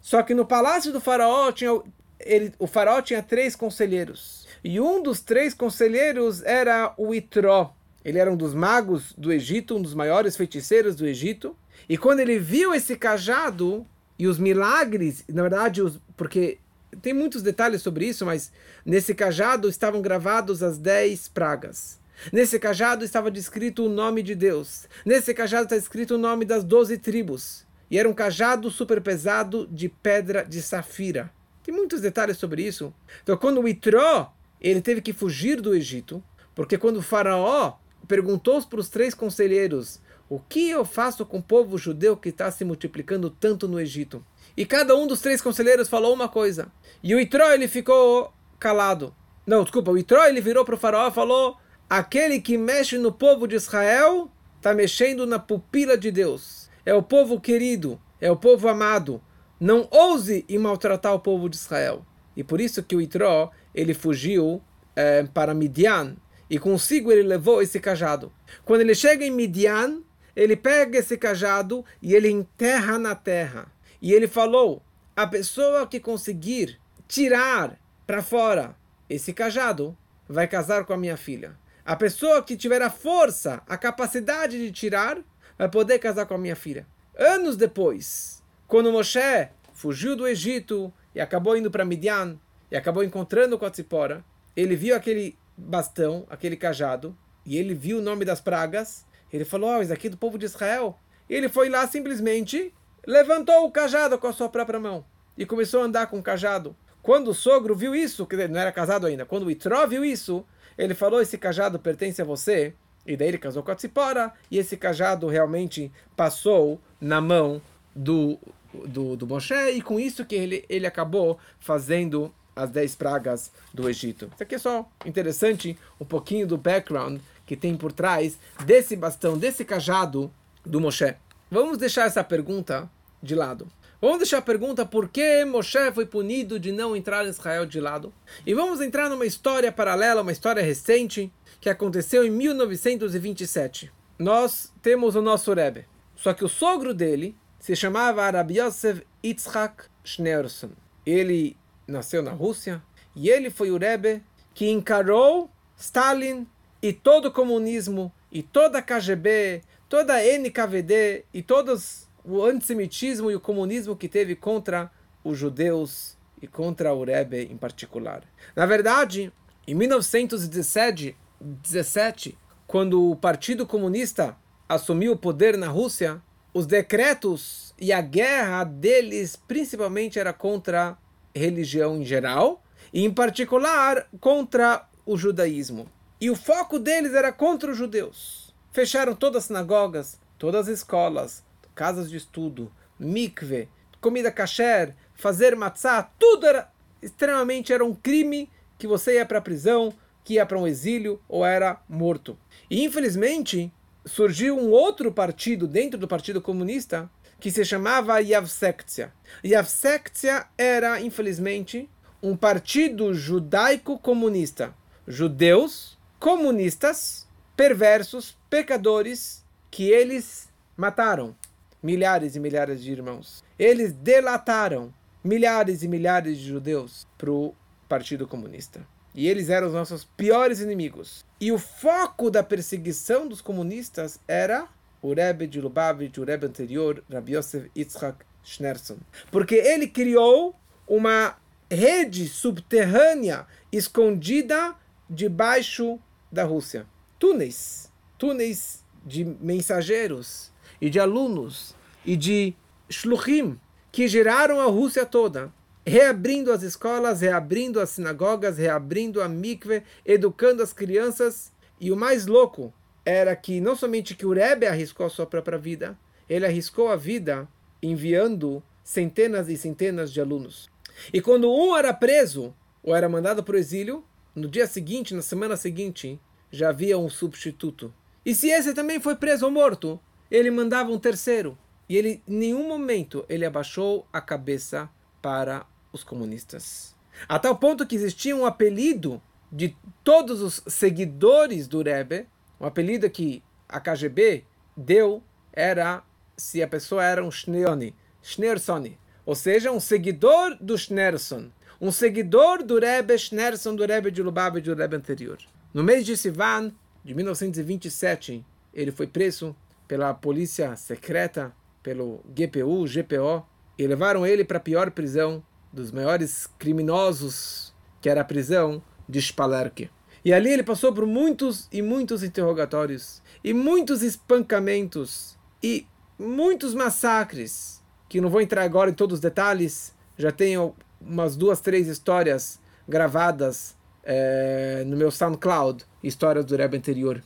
Só 0.00 0.22
que 0.22 0.32
no 0.32 0.46
palácio 0.46 0.92
do 0.92 1.00
faraó 1.00 1.50
tinha 1.50 1.82
ele, 2.20 2.52
o 2.58 2.68
faraó 2.68 3.02
tinha 3.02 3.20
três 3.20 3.56
conselheiros. 3.56 4.46
E 4.62 4.80
um 4.80 5.02
dos 5.02 5.20
três 5.20 5.52
conselheiros 5.54 6.42
era 6.44 6.94
o 6.96 7.12
Itró. 7.12 7.74
Ele 8.04 8.18
era 8.18 8.30
um 8.30 8.36
dos 8.36 8.54
magos 8.54 9.12
do 9.18 9.32
Egito, 9.32 9.76
um 9.76 9.82
dos 9.82 9.94
maiores 9.94 10.36
feiticeiros 10.36 10.94
do 10.94 11.06
Egito. 11.06 11.56
E 11.88 11.98
quando 11.98 12.20
ele 12.20 12.38
viu 12.38 12.72
esse 12.72 12.96
cajado 12.96 13.84
e 14.16 14.28
os 14.28 14.38
milagres, 14.38 15.24
na 15.28 15.42
verdade, 15.42 15.82
os, 15.82 16.00
porque 16.16 16.58
tem 17.02 17.12
muitos 17.12 17.42
detalhes 17.42 17.82
sobre 17.82 18.06
isso, 18.06 18.24
mas 18.24 18.52
nesse 18.84 19.14
cajado 19.14 19.68
estavam 19.68 20.00
gravados 20.00 20.62
as 20.62 20.78
dez 20.78 21.28
pragas. 21.28 21.98
Nesse 22.32 22.58
cajado 22.58 23.04
estava 23.04 23.30
descrito 23.30 23.86
o 23.86 23.88
nome 23.88 24.22
de 24.22 24.34
Deus. 24.34 24.88
Nesse 25.04 25.32
cajado 25.32 25.64
está 25.64 25.76
escrito 25.76 26.16
o 26.16 26.18
nome 26.18 26.44
das 26.44 26.64
doze 26.64 26.98
tribos. 26.98 27.64
E 27.90 27.98
era 27.98 28.08
um 28.08 28.14
cajado 28.14 28.70
super 28.70 29.00
pesado 29.00 29.66
de 29.70 29.88
pedra 29.88 30.44
de 30.44 30.60
safira. 30.60 31.30
Tem 31.62 31.74
muitos 31.74 32.00
detalhes 32.00 32.36
sobre 32.36 32.62
isso. 32.62 32.92
Então, 33.22 33.36
quando 33.36 33.60
o 33.60 33.68
Itró 33.68 34.32
ele 34.60 34.80
teve 34.80 35.00
que 35.00 35.12
fugir 35.12 35.60
do 35.60 35.74
Egito, 35.74 36.22
porque 36.54 36.76
quando 36.76 36.96
o 36.96 37.02
faraó 37.02 37.74
perguntou 38.06 38.60
para 38.66 38.80
os 38.80 38.88
três 38.88 39.14
conselheiros 39.14 40.00
o 40.28 40.38
que 40.38 40.68
eu 40.68 40.84
faço 40.84 41.24
com 41.24 41.38
o 41.38 41.42
povo 41.42 41.78
judeu 41.78 42.16
que 42.16 42.28
está 42.28 42.50
se 42.50 42.64
multiplicando 42.64 43.30
tanto 43.30 43.66
no 43.66 43.80
Egito? 43.80 44.24
E 44.56 44.66
cada 44.66 44.94
um 44.94 45.06
dos 45.06 45.20
três 45.20 45.40
conselheiros 45.40 45.88
falou 45.88 46.12
uma 46.12 46.28
coisa. 46.28 46.70
E 47.02 47.14
o 47.14 47.20
Itró 47.20 47.50
ele 47.52 47.66
ficou 47.66 48.32
calado. 48.58 49.14
Não, 49.46 49.62
desculpa, 49.62 49.90
o 49.90 49.96
Itró 49.96 50.26
ele 50.26 50.40
virou 50.40 50.64
para 50.64 50.74
o 50.74 50.78
faraó 50.78 51.08
e 51.08 51.12
falou: 51.12 51.56
aquele 51.88 52.40
que 52.40 52.58
mexe 52.58 52.98
no 52.98 53.10
povo 53.10 53.46
de 53.46 53.56
Israel 53.56 54.30
está 54.56 54.74
mexendo 54.74 55.26
na 55.26 55.38
pupila 55.38 55.96
de 55.96 56.10
Deus. 56.10 56.68
É 56.84 56.92
o 56.92 57.02
povo 57.02 57.40
querido, 57.40 58.00
é 58.20 58.30
o 58.30 58.36
povo 58.36 58.68
amado. 58.68 59.22
Não 59.58 59.88
ouse 59.90 60.44
e 60.48 60.58
maltratar 60.58 61.14
o 61.14 61.20
povo 61.20 61.48
de 61.48 61.56
Israel. 61.56 62.04
E 62.36 62.44
por 62.44 62.60
isso 62.60 62.82
que 62.82 62.94
o 62.94 63.00
Itró 63.00 63.50
ele 63.74 63.94
fugiu 63.94 64.62
é, 64.94 65.22
para 65.22 65.54
Midian 65.54 66.16
e 66.50 66.58
consigo 66.58 67.10
ele 67.10 67.22
levou 67.22 67.62
esse 67.62 67.80
cajado. 67.80 68.32
Quando 68.64 68.80
ele 68.82 68.94
chega 68.94 69.24
em 69.24 69.30
Midian, 69.30 70.02
ele 70.38 70.54
pega 70.54 70.98
esse 70.98 71.18
cajado 71.18 71.84
e 72.00 72.14
ele 72.14 72.30
enterra 72.30 72.96
na 72.96 73.12
terra. 73.12 73.66
E 74.00 74.12
ele 74.12 74.28
falou: 74.28 74.80
a 75.16 75.26
pessoa 75.26 75.84
que 75.84 75.98
conseguir 75.98 76.78
tirar 77.08 77.76
para 78.06 78.22
fora 78.22 78.76
esse 79.10 79.32
cajado 79.32 79.98
vai 80.28 80.46
casar 80.46 80.84
com 80.84 80.92
a 80.92 80.96
minha 80.96 81.16
filha. 81.16 81.58
A 81.84 81.96
pessoa 81.96 82.40
que 82.40 82.56
tiver 82.56 82.80
a 82.82 82.88
força, 82.88 83.62
a 83.66 83.76
capacidade 83.76 84.58
de 84.58 84.70
tirar, 84.70 85.18
vai 85.58 85.68
poder 85.68 85.98
casar 85.98 86.24
com 86.24 86.34
a 86.34 86.38
minha 86.38 86.54
filha. 86.54 86.86
Anos 87.18 87.56
depois, 87.56 88.40
quando 88.68 88.92
Moshe 88.92 89.48
fugiu 89.72 90.14
do 90.14 90.28
Egito 90.28 90.92
e 91.16 91.20
acabou 91.20 91.56
indo 91.56 91.68
para 91.68 91.84
Midian 91.84 92.38
e 92.70 92.76
acabou 92.76 93.02
encontrando 93.02 93.58
com 93.58 93.66
a 93.66 93.70
Tzipora, 93.70 94.24
ele 94.54 94.76
viu 94.76 94.94
aquele 94.94 95.36
bastão, 95.56 96.24
aquele 96.30 96.56
cajado, 96.56 97.16
e 97.44 97.56
ele 97.56 97.74
viu 97.74 97.98
o 97.98 98.02
nome 98.02 98.24
das 98.24 98.40
pragas. 98.40 99.04
Ele 99.32 99.44
falou: 99.44 99.76
oh, 99.76 99.82
isso 99.82 99.92
aqui 99.92 100.06
é 100.06 100.10
do 100.10 100.16
povo 100.16 100.38
de 100.38 100.46
Israel. 100.46 100.98
E 101.28 101.34
ele 101.34 101.48
foi 101.48 101.68
lá 101.68 101.86
simplesmente, 101.86 102.72
levantou 103.06 103.66
o 103.66 103.70
cajado 103.70 104.18
com 104.18 104.26
a 104.26 104.32
sua 104.32 104.48
própria 104.48 104.80
mão 104.80 105.04
e 105.36 105.44
começou 105.44 105.82
a 105.82 105.84
andar 105.84 106.06
com 106.06 106.18
o 106.18 106.22
cajado. 106.22 106.74
Quando 107.02 107.28
o 107.28 107.34
sogro 107.34 107.74
viu 107.74 107.94
isso, 107.94 108.26
que 108.26 108.48
não 108.48 108.60
era 108.60 108.72
casado 108.72 109.06
ainda, 109.06 109.24
quando 109.24 109.44
o 109.44 109.50
Itró 109.50 109.86
viu 109.86 110.04
isso, 110.04 110.44
ele 110.76 110.94
falou: 110.94 111.20
Esse 111.20 111.38
cajado 111.38 111.78
pertence 111.78 112.20
a 112.20 112.24
você. 112.24 112.74
E 113.06 113.16
daí 113.16 113.28
ele 113.28 113.38
casou 113.38 113.62
com 113.62 113.70
a 113.70 113.74
Tzipora, 113.74 114.34
e 114.50 114.58
esse 114.58 114.76
cajado 114.76 115.26
realmente 115.28 115.90
passou 116.14 116.78
na 117.00 117.22
mão 117.22 117.62
do, 117.96 118.38
do, 118.84 119.16
do 119.16 119.26
Moshe, 119.26 119.54
e 119.54 119.80
com 119.80 119.98
isso 119.98 120.26
que 120.26 120.34
ele, 120.34 120.62
ele 120.68 120.86
acabou 120.86 121.38
fazendo 121.58 122.30
as 122.54 122.68
10 122.70 122.96
pragas 122.96 123.50
do 123.72 123.88
Egito. 123.88 124.30
Isso 124.34 124.42
aqui 124.42 124.56
é 124.56 124.58
só 124.58 124.86
interessante, 125.06 125.78
um 125.98 126.04
pouquinho 126.04 126.46
do 126.46 126.58
background 126.58 127.18
que 127.48 127.56
tem 127.56 127.74
por 127.74 127.92
trás 127.92 128.38
desse 128.66 128.94
bastão, 128.94 129.38
desse 129.38 129.64
cajado 129.64 130.30
do 130.64 130.78
Moshe. 130.78 131.14
Vamos 131.50 131.78
deixar 131.78 132.06
essa 132.06 132.22
pergunta 132.22 132.88
de 133.22 133.34
lado. 133.34 133.66
Vamos 134.02 134.18
deixar 134.18 134.38
a 134.38 134.42
pergunta 134.42 134.84
por 134.84 135.08
que 135.08 135.46
Moshe 135.46 135.90
foi 135.94 136.04
punido 136.04 136.60
de 136.60 136.70
não 136.70 136.94
entrar 136.94 137.24
em 137.24 137.30
Israel 137.30 137.64
de 137.64 137.80
lado. 137.80 138.12
E 138.46 138.52
vamos 138.52 138.82
entrar 138.82 139.08
numa 139.08 139.24
história 139.24 139.72
paralela, 139.72 140.20
uma 140.20 140.30
história 140.30 140.62
recente, 140.62 141.32
que 141.58 141.70
aconteceu 141.70 142.22
em 142.22 142.30
1927. 142.30 143.90
Nós 144.18 144.70
temos 144.82 145.16
o 145.16 145.22
nosso 145.22 145.52
Rebbe. 145.54 145.86
Só 146.14 146.34
que 146.34 146.44
o 146.44 146.48
sogro 146.48 146.92
dele 146.92 147.34
se 147.58 147.74
chamava 147.74 148.24
Arabi 148.24 148.60
Yosef 148.60 149.02
Yitzhak 149.24 149.84
Schneerson. 150.04 150.72
Ele 151.06 151.56
nasceu 151.86 152.22
na 152.22 152.32
Rússia, 152.32 152.82
e 153.16 153.30
ele 153.30 153.48
foi 153.48 153.70
o 153.70 153.78
Rebbe 153.78 154.22
que 154.52 154.70
encarou 154.70 155.50
Stalin 155.78 156.46
e 156.82 156.92
todo 156.92 157.26
o 157.26 157.32
comunismo, 157.32 158.12
e 158.30 158.42
toda 158.42 158.78
a 158.78 158.82
KGB, 158.82 159.62
toda 159.88 160.14
a 160.14 160.22
NKVD, 160.22 161.24
e 161.32 161.42
todos 161.42 162.08
o 162.24 162.42
antissemitismo 162.42 163.30
e 163.30 163.34
o 163.34 163.40
comunismo 163.40 163.96
que 163.96 164.08
teve 164.08 164.36
contra 164.36 164.90
os 165.24 165.38
judeus 165.38 166.16
e 166.40 166.46
contra 166.46 166.92
o 166.92 167.04
Rebbe 167.04 167.48
em 167.50 167.56
particular. 167.56 168.22
Na 168.54 168.66
verdade, 168.66 169.32
em 169.66 169.74
1917, 169.74 171.16
17, 171.40 172.38
quando 172.66 173.10
o 173.10 173.16
Partido 173.16 173.66
Comunista 173.66 174.36
assumiu 174.68 175.12
o 175.12 175.16
poder 175.16 175.56
na 175.56 175.68
Rússia, 175.68 176.22
os 176.52 176.66
decretos 176.66 177.74
e 177.78 177.92
a 177.92 178.00
guerra 178.00 178.64
deles 178.64 179.36
principalmente 179.36 180.18
era 180.18 180.32
contra 180.32 180.98
religião 181.34 181.96
em 181.96 182.04
geral, 182.04 182.62
e 182.92 183.04
em 183.04 183.12
particular 183.12 184.08
contra 184.20 184.86
o 185.04 185.16
judaísmo. 185.16 185.88
E 186.20 186.30
o 186.30 186.34
foco 186.34 186.80
deles 186.80 187.14
era 187.14 187.32
contra 187.32 187.70
os 187.70 187.78
judeus. 187.78 188.52
Fecharam 188.72 189.14
todas 189.14 189.44
as 189.44 189.44
sinagogas, 189.44 190.18
todas 190.36 190.68
as 190.68 190.78
escolas, 190.78 191.44
casas 191.76 192.10
de 192.10 192.16
estudo, 192.16 192.72
mikve, 192.98 193.68
comida 194.00 194.30
kasher, 194.32 194.96
fazer 195.14 195.54
matzah, 195.54 196.10
tudo 196.18 196.46
era 196.46 196.70
extremamente 197.00 197.72
era 197.72 197.84
um 197.84 197.94
crime 197.94 198.50
que 198.76 198.86
você 198.86 199.14
ia 199.14 199.26
para 199.26 199.38
a 199.38 199.42
prisão, 199.42 199.92
que 200.24 200.34
ia 200.34 200.46
para 200.46 200.58
um 200.58 200.66
exílio 200.66 201.20
ou 201.28 201.44
era 201.44 201.80
morto. 201.88 202.36
E 202.68 202.84
infelizmente 202.84 203.72
surgiu 204.04 204.58
um 204.58 204.70
outro 204.70 205.12
partido 205.12 205.68
dentro 205.68 205.98
do 205.98 206.08
Partido 206.08 206.40
Comunista 206.40 207.08
que 207.38 207.50
se 207.50 207.64
chamava 207.64 208.18
Yavsektia. 208.20 209.12
Yavsektia 209.44 210.46
era, 210.56 211.00
infelizmente, 211.00 211.88
um 212.20 212.36
partido 212.36 213.14
judaico 213.14 213.98
comunista. 213.98 214.74
Judeus 215.06 215.97
comunistas, 216.18 217.26
perversos, 217.56 218.36
pecadores, 218.50 219.44
que 219.70 219.90
eles 219.90 220.48
mataram 220.76 221.34
milhares 221.82 222.36
e 222.36 222.40
milhares 222.40 222.82
de 222.82 222.90
irmãos. 222.92 223.44
Eles 223.58 223.92
delataram 223.92 224.92
milhares 225.22 225.82
e 225.82 225.88
milhares 225.88 226.38
de 226.38 226.48
judeus 226.48 227.06
para 227.16 227.30
o 227.30 227.54
Partido 227.88 228.26
Comunista. 228.26 228.86
E 229.14 229.26
eles 229.26 229.48
eram 229.48 229.68
os 229.68 229.72
nossos 229.72 230.04
piores 230.04 230.60
inimigos. 230.60 231.24
E 231.40 231.50
o 231.50 231.58
foco 231.58 232.30
da 232.30 232.42
perseguição 232.42 233.26
dos 233.26 233.40
comunistas 233.40 234.20
era 234.28 234.68
o 235.02 235.12
Rebbe 235.12 235.46
de 235.46 235.60
Lubavitch, 235.60 236.18
o 236.18 236.24
Rebbe 236.24 236.46
anterior, 236.46 237.02
Rabbi 237.10 237.34
Yosef 237.36 237.70
Yitzhak 237.76 238.24
Schneerson. 238.44 238.98
Porque 239.30 239.54
ele 239.54 239.88
criou 239.88 240.54
uma 240.86 241.36
rede 241.70 242.28
subterrânea 242.28 243.46
escondida 243.72 244.74
debaixo 245.08 245.98
da 246.30 246.44
Rússia. 246.44 246.86
Túneis. 247.18 247.92
Túneis 248.16 248.84
de 249.04 249.24
mensageiros 249.24 250.52
e 250.80 250.90
de 250.90 251.00
alunos 251.00 251.74
e 252.04 252.16
de 252.16 252.54
shluchim 252.88 253.58
que 253.90 254.06
geraram 254.08 254.60
a 254.60 254.66
Rússia 254.66 255.06
toda. 255.06 255.52
Reabrindo 255.86 256.52
as 256.52 256.62
escolas, 256.62 257.22
reabrindo 257.22 257.80
as 257.80 257.90
sinagogas, 257.90 258.58
reabrindo 258.58 259.22
a 259.22 259.28
mikve, 259.28 259.82
educando 260.04 260.62
as 260.62 260.72
crianças. 260.72 261.50
E 261.80 261.90
o 261.90 261.96
mais 261.96 262.26
louco 262.26 262.74
era 263.04 263.34
que 263.34 263.60
não 263.60 263.74
somente 263.74 264.14
que 264.14 264.26
o 264.26 264.32
Rebbe 264.32 264.66
arriscou 264.66 265.06
a 265.06 265.10
sua 265.10 265.24
própria 265.24 265.56
vida, 265.56 265.98
ele 266.28 266.44
arriscou 266.44 266.88
a 266.88 266.96
vida 266.96 267.48
enviando 267.82 268.62
centenas 268.84 269.48
e 269.48 269.56
centenas 269.56 270.12
de 270.12 270.20
alunos. 270.20 270.70
E 271.12 271.20
quando 271.20 271.50
um 271.50 271.74
era 271.74 271.94
preso 271.94 272.54
ou 272.82 272.94
era 272.94 273.08
mandado 273.08 273.42
para 273.42 273.54
o 273.54 273.58
exílio, 273.58 274.04
no 274.38 274.48
dia 274.48 274.66
seguinte, 274.66 275.14
na 275.14 275.22
semana 275.22 275.56
seguinte, 275.56 276.20
já 276.50 276.70
havia 276.70 276.96
um 276.96 277.08
substituto. 277.08 277.92
E 278.24 278.34
se 278.34 278.48
esse 278.48 278.74
também 278.74 279.00
foi 279.00 279.16
preso 279.16 279.46
ou 279.46 279.52
morto, 279.52 280.00
ele 280.30 280.50
mandava 280.50 280.90
um 280.90 280.98
terceiro. 280.98 281.58
E 281.88 281.96
ele, 281.96 282.22
em 282.28 282.36
nenhum 282.36 282.68
momento, 282.68 283.24
ele 283.28 283.44
abaixou 283.44 284.06
a 284.12 284.20
cabeça 284.20 284.88
para 285.22 285.66
os 285.92 286.04
comunistas. 286.04 286.94
A 287.28 287.38
tal 287.38 287.56
ponto 287.56 287.86
que 287.86 287.96
existia 287.96 288.36
um 288.36 288.46
apelido 288.46 289.20
de 289.50 289.76
todos 290.04 290.42
os 290.42 290.62
seguidores 290.66 291.66
do 291.66 291.82
Rebbe, 291.82 292.26
o 292.60 292.66
apelido 292.66 293.08
que 293.08 293.42
a 293.68 293.80
KGB 293.80 294.44
deu 294.76 295.22
era 295.52 296.02
se 296.36 296.62
a 296.62 296.68
pessoa 296.68 297.04
era 297.04 297.24
um 297.24 297.30
Schneersoni, 297.30 298.98
ou 299.24 299.34
seja, 299.34 299.72
um 299.72 299.80
seguidor 299.80 300.56
do 300.60 300.76
Schneerson, 300.76 301.50
um 301.80 301.92
seguidor 301.92 302.62
do 302.62 302.78
Rebbe 302.78 303.16
Schneerson, 303.16 303.74
do 303.74 303.86
Rebbe 303.86 304.10
de 304.10 304.22
Lubavitch, 304.22 304.64
do 304.64 304.74
Rebbe 304.74 304.96
anterior. 304.96 305.38
No 305.72 305.84
mês 305.84 306.04
de 306.04 306.16
Sivan, 306.16 306.72
de 307.04 307.14
1927, 307.14 308.44
ele 308.74 308.90
foi 308.90 309.06
preso 309.06 309.54
pela 309.86 310.12
polícia 310.12 310.74
secreta, 310.76 311.54
pelo 311.82 312.20
GPU, 312.34 312.84
GPO, 312.84 313.46
e 313.78 313.86
levaram 313.86 314.26
ele 314.26 314.44
para 314.44 314.58
a 314.58 314.60
pior 314.60 314.90
prisão 314.90 315.42
dos 315.72 315.92
maiores 315.92 316.48
criminosos, 316.58 317.72
que 318.00 318.08
era 318.08 318.22
a 318.22 318.24
prisão 318.24 318.82
de 319.08 319.20
Spalerke. 319.22 319.90
E 320.24 320.32
ali 320.32 320.52
ele 320.52 320.64
passou 320.64 320.92
por 320.92 321.06
muitos 321.06 321.68
e 321.72 321.80
muitos 321.80 322.22
interrogatórios, 322.22 323.22
e 323.42 323.54
muitos 323.54 324.02
espancamentos, 324.02 325.38
e 325.62 325.86
muitos 326.18 326.74
massacres, 326.74 327.82
que 328.08 328.20
não 328.20 328.28
vou 328.28 328.40
entrar 328.40 328.62
agora 328.62 328.90
em 328.90 328.94
todos 328.94 329.14
os 329.14 329.20
detalhes, 329.20 329.94
já 330.16 330.32
tenho 330.32 330.74
umas 331.00 331.36
duas, 331.36 331.60
três 331.60 331.86
histórias 331.88 332.60
gravadas 332.88 333.76
é, 334.02 334.84
no 334.86 334.96
meu 334.96 335.10
SoundCloud, 335.10 335.84
histórias 336.02 336.44
do 336.44 336.56
Rebbe 336.56 336.76
anterior. 336.76 337.22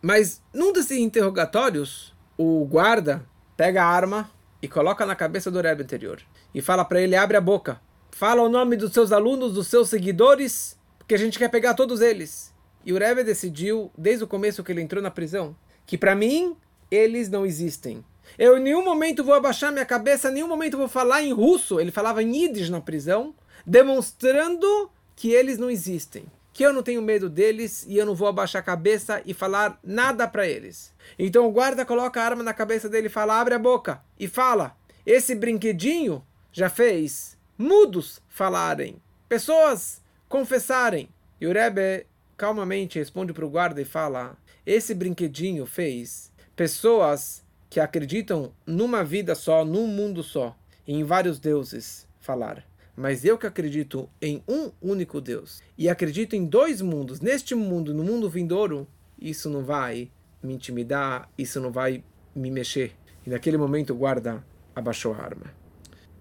Mas 0.00 0.42
num 0.52 0.72
desses 0.72 0.98
interrogatórios, 0.98 2.14
o 2.36 2.64
guarda 2.64 3.24
pega 3.56 3.82
a 3.82 3.86
arma 3.86 4.30
e 4.60 4.68
coloca 4.68 5.04
na 5.04 5.16
cabeça 5.16 5.50
do 5.50 5.60
Rebbe 5.60 5.82
anterior 5.82 6.20
e 6.54 6.62
fala 6.62 6.84
para 6.84 7.00
ele: 7.00 7.16
abre 7.16 7.36
a 7.36 7.40
boca, 7.40 7.80
fala 8.10 8.42
o 8.42 8.48
nome 8.48 8.76
dos 8.76 8.92
seus 8.92 9.12
alunos, 9.12 9.54
dos 9.54 9.66
seus 9.66 9.88
seguidores, 9.88 10.78
porque 10.98 11.14
a 11.14 11.18
gente 11.18 11.38
quer 11.38 11.50
pegar 11.50 11.74
todos 11.74 12.00
eles. 12.00 12.54
E 12.84 12.92
o 12.92 12.98
Rebbe 12.98 13.24
decidiu, 13.24 13.90
desde 13.96 14.24
o 14.24 14.28
começo 14.28 14.62
que 14.62 14.70
ele 14.70 14.82
entrou 14.82 15.02
na 15.02 15.10
prisão, 15.10 15.56
que 15.86 15.96
para 15.96 16.14
mim 16.14 16.56
eles 16.90 17.28
não 17.30 17.44
existem. 17.44 18.04
Eu 18.38 18.58
em 18.58 18.62
nenhum 18.62 18.84
momento 18.84 19.22
vou 19.22 19.34
abaixar 19.34 19.72
minha 19.72 19.84
cabeça, 19.84 20.28
em 20.28 20.34
nenhum 20.34 20.48
momento 20.48 20.76
vou 20.76 20.88
falar 20.88 21.22
em 21.22 21.32
russo. 21.32 21.78
Ele 21.78 21.90
falava 21.90 22.22
em 22.22 22.36
Yiddish 22.36 22.70
na 22.70 22.80
prisão, 22.80 23.34
demonstrando 23.64 24.90
que 25.14 25.30
eles 25.30 25.58
não 25.58 25.70
existem. 25.70 26.24
Que 26.52 26.64
eu 26.64 26.72
não 26.72 26.82
tenho 26.82 27.02
medo 27.02 27.28
deles 27.28 27.84
e 27.88 27.96
eu 27.96 28.06
não 28.06 28.14
vou 28.14 28.28
abaixar 28.28 28.60
a 28.60 28.64
cabeça 28.64 29.20
e 29.24 29.34
falar 29.34 29.78
nada 29.82 30.26
para 30.28 30.46
eles. 30.46 30.92
Então 31.18 31.46
o 31.46 31.50
guarda 31.50 31.84
coloca 31.84 32.20
a 32.20 32.24
arma 32.24 32.42
na 32.42 32.54
cabeça 32.54 32.88
dele 32.88 33.08
e 33.08 33.10
fala: 33.10 33.40
abre 33.40 33.54
a 33.54 33.58
boca 33.58 34.00
e 34.18 34.28
fala. 34.28 34.76
Esse 35.04 35.34
brinquedinho 35.34 36.24
já 36.52 36.70
fez 36.70 37.36
mudos 37.58 38.22
falarem, 38.28 38.96
pessoas 39.28 40.00
confessarem. 40.28 41.08
E 41.40 41.46
o 41.46 41.52
Rebbe 41.52 42.06
calmamente 42.36 42.98
responde 42.98 43.32
para 43.32 43.44
o 43.44 43.50
guarda 43.50 43.80
e 43.80 43.84
fala: 43.84 44.36
esse 44.64 44.94
brinquedinho 44.94 45.66
fez 45.66 46.32
pessoas 46.56 47.43
que 47.74 47.80
acreditam 47.80 48.52
numa 48.64 49.02
vida 49.02 49.34
só, 49.34 49.64
num 49.64 49.88
mundo 49.88 50.22
só, 50.22 50.56
em 50.86 51.02
vários 51.02 51.40
deuses 51.40 52.06
falar. 52.20 52.64
Mas 52.96 53.24
eu 53.24 53.36
que 53.36 53.48
acredito 53.48 54.08
em 54.22 54.44
um 54.46 54.70
único 54.80 55.20
Deus 55.20 55.60
e 55.76 55.88
acredito 55.88 56.36
em 56.36 56.46
dois 56.46 56.80
mundos, 56.80 57.20
neste 57.20 57.52
mundo, 57.52 57.92
no 57.92 58.04
mundo 58.04 58.30
vindouro, 58.30 58.86
isso 59.20 59.50
não 59.50 59.64
vai 59.64 60.08
me 60.40 60.54
intimidar, 60.54 61.28
isso 61.36 61.60
não 61.60 61.72
vai 61.72 62.04
me 62.32 62.48
mexer. 62.48 62.92
E 63.26 63.30
naquele 63.30 63.56
momento 63.56 63.92
o 63.92 63.96
guarda 63.96 64.44
abaixou 64.72 65.12
a 65.12 65.20
arma. 65.20 65.52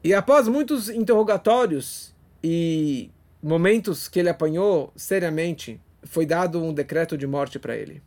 E 0.03 0.11
após 0.11 0.47
muitos 0.47 0.89
interrogatórios 0.89 2.15
e 2.43 3.11
momentos 3.43 4.07
que 4.07 4.19
ele 4.19 4.29
apanhou 4.29 4.91
seriamente, 4.95 5.79
foi 6.01 6.25
dado 6.25 6.63
um 6.63 6.73
decreto 6.73 7.15
de 7.15 7.27
morte 7.27 7.59
para 7.59 7.77
ele. 7.77 8.01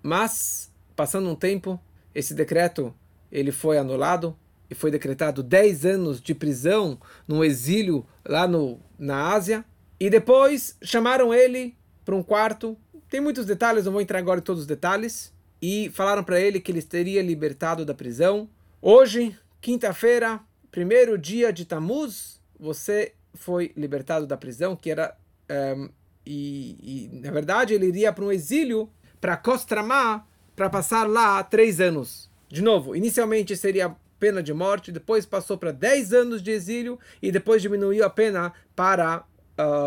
Mas, 0.00 0.72
passando 0.94 1.28
um 1.28 1.34
tempo, 1.34 1.80
esse 2.16 2.32
decreto 2.32 2.94
ele 3.30 3.52
foi 3.52 3.76
anulado 3.76 4.34
e 4.70 4.74
foi 4.74 4.90
decretado 4.90 5.42
10 5.42 5.84
anos 5.84 6.20
de 6.20 6.34
prisão 6.34 6.98
no 7.28 7.44
exílio 7.44 8.06
lá 8.26 8.48
no, 8.48 8.80
na 8.98 9.34
Ásia. 9.34 9.64
E 10.00 10.08
depois 10.08 10.76
chamaram 10.82 11.32
ele 11.34 11.76
para 12.06 12.16
um 12.16 12.22
quarto. 12.22 12.76
Tem 13.10 13.20
muitos 13.20 13.44
detalhes, 13.44 13.84
não 13.84 13.92
vou 13.92 14.00
entrar 14.00 14.18
agora 14.18 14.40
em 14.40 14.42
todos 14.42 14.62
os 14.62 14.66
detalhes. 14.66 15.32
E 15.60 15.90
falaram 15.92 16.24
para 16.24 16.40
ele 16.40 16.58
que 16.58 16.72
ele 16.72 16.82
teria 16.82 17.22
libertado 17.22 17.84
da 17.84 17.94
prisão. 17.94 18.48
Hoje, 18.80 19.38
quinta-feira, 19.60 20.40
primeiro 20.70 21.18
dia 21.18 21.52
de 21.52 21.66
Tammuz, 21.66 22.40
você 22.58 23.12
foi 23.34 23.72
libertado 23.76 24.26
da 24.26 24.38
prisão, 24.38 24.74
que 24.74 24.90
era. 24.90 25.14
Um, 25.50 25.54
ehm, 25.54 25.88
e, 26.24 27.08
e, 27.12 27.20
na 27.20 27.30
verdade, 27.30 27.74
ele 27.74 27.86
iria 27.86 28.12
para 28.12 28.24
um 28.24 28.32
exílio 28.32 28.90
para 29.20 29.36
Kostramá, 29.36 30.26
para 30.56 30.70
passar 30.70 31.06
lá 31.06 31.44
três 31.44 31.80
anos. 31.80 32.30
De 32.48 32.62
novo, 32.62 32.96
inicialmente 32.96 33.54
seria 33.56 33.94
pena 34.18 34.42
de 34.42 34.54
morte, 34.54 34.90
depois 34.90 35.26
passou 35.26 35.58
para 35.58 35.72
10 35.72 36.14
anos 36.14 36.42
de 36.42 36.50
exílio 36.50 36.98
e 37.20 37.30
depois 37.30 37.60
diminuiu 37.60 38.04
a 38.04 38.10
pena 38.10 38.52
para 38.74 39.24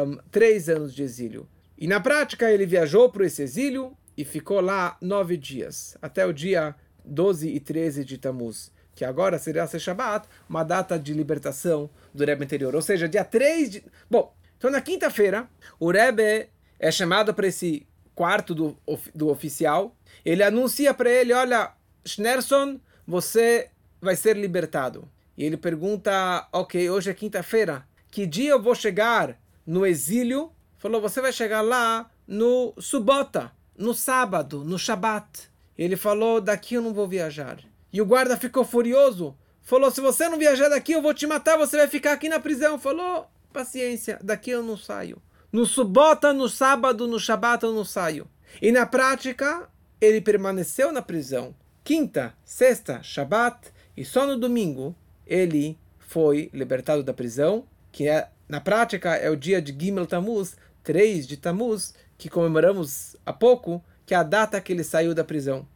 um, 0.06 0.18
3 0.30 0.70
anos 0.70 0.94
de 0.94 1.02
exílio. 1.02 1.48
E 1.78 1.88
na 1.88 2.00
prática 2.00 2.52
ele 2.52 2.66
viajou 2.66 3.10
para 3.10 3.26
esse 3.26 3.42
exílio 3.42 3.98
e 4.16 4.24
ficou 4.24 4.62
lá 4.62 4.98
nove 5.02 5.36
dias, 5.38 5.98
até 6.02 6.26
o 6.26 6.34
dia 6.34 6.76
12 7.04 7.50
e 7.50 7.60
13 7.60 8.06
de 8.06 8.18
Tammuz, 8.18 8.72
que 8.94 9.06
agora 9.06 9.40
seria 9.40 9.66
ser 9.66 9.80
Shabbat, 9.80 10.28
uma 10.48 10.64
data 10.64 11.00
de 11.00 11.14
libertação 11.14 11.90
do 12.14 12.24
Rebbe 12.24 12.44
anterior. 12.44 12.76
Ou 12.76 12.82
seja, 12.82 13.08
dia 13.08 13.24
3 13.24 13.70
de... 13.72 13.84
Bom, 14.10 14.36
então 14.58 14.70
na 14.70 14.82
quinta-feira, 14.82 15.50
o 15.80 15.90
Rebbe 15.90 16.50
é 16.78 16.92
chamado 16.92 17.34
para 17.34 17.48
esse 17.48 17.88
quarto 18.14 18.54
do, 18.54 18.78
do 19.16 19.30
oficial, 19.30 19.96
ele 20.26 20.44
anuncia 20.44 20.94
para 20.94 21.10
ele: 21.10 21.34
Olha, 21.34 21.72
Schnerson, 22.06 22.80
você 23.08 23.70
vai 24.02 24.16
ser 24.16 24.36
libertado. 24.38 25.10
E 25.38 25.44
ele 25.44 25.58
pergunta: 25.58 26.48
Ok, 26.52 26.90
hoje 26.90 27.10
é 27.10 27.14
quinta-feira, 27.14 27.88
que 28.12 28.26
dia 28.26 28.52
eu 28.52 28.62
vou 28.62 28.76
chegar 28.76 29.40
no 29.66 29.86
exílio? 29.86 30.52
Falou: 30.78 31.02
Você 31.02 31.22
vai 31.22 31.32
chegar 31.32 31.62
lá 31.62 32.10
no 32.28 32.74
Subota, 32.80 33.52
no 33.78 33.94
sábado, 33.94 34.64
no 34.64 34.78
Shabat. 34.78 35.50
Ele 35.78 35.96
falou: 35.96 36.42
Daqui 36.42 36.76
eu 36.76 36.82
não 36.82 36.94
vou 36.94 37.08
viajar. 37.08 37.60
E 37.92 38.02
o 38.02 38.06
guarda 38.06 38.38
ficou 38.38 38.64
furioso. 38.66 39.36
Falou: 39.62 39.92
Se 39.92 40.02
você 40.02 40.28
não 40.28 40.38
viajar 40.38 40.70
daqui, 40.70 40.94
eu 40.94 41.02
vou 41.02 41.14
te 41.14 41.26
matar, 41.26 41.58
você 41.58 41.78
vai 41.78 41.88
ficar 41.88 42.14
aqui 42.14 42.28
na 42.30 42.40
prisão. 42.40 42.80
Falou: 42.80 43.28
Paciência, 43.54 44.20
daqui 44.22 44.52
eu 44.52 44.64
não 44.64 44.78
saio. 44.78 45.22
No 45.52 45.66
subota, 45.66 46.32
no 46.32 46.48
sábado, 46.48 47.08
no 47.08 47.20
shabat 47.20 47.64
eu 47.64 47.74
não 47.74 47.84
saio. 47.84 48.28
E 48.62 48.72
na 48.72 48.86
prática, 48.86 49.70
ele 50.00 50.22
permaneceu 50.22 50.92
na 50.92 51.02
prisão. 51.02 51.56
Quinta, 51.84 52.34
sexta, 52.44 53.02
shabat, 53.02 53.72
e 53.96 54.06
só 54.06 54.26
no 54.26 54.38
domingo 54.38 54.96
ele 55.26 55.78
foi 55.98 56.50
libertado 56.54 57.04
da 57.04 57.14
prisão, 57.14 57.66
que 57.92 58.08
é, 58.08 58.30
na 58.48 58.60
prática 58.60 59.16
é 59.16 59.30
o 59.30 59.36
dia 59.36 59.62
de 59.62 59.76
Gimel 59.78 60.06
Tammuz, 60.06 60.56
3 60.84 61.28
de 61.28 61.38
Tammuz, 61.38 61.94
que 62.18 62.30
comemoramos 62.30 63.16
há 63.26 63.34
pouco, 63.34 63.84
que 64.06 64.14
é 64.14 64.18
a 64.18 64.24
data 64.24 64.60
que 64.60 64.74
ele 64.74 64.84
saiu 64.84 65.14
da 65.14 65.24
prisão. 65.24 65.68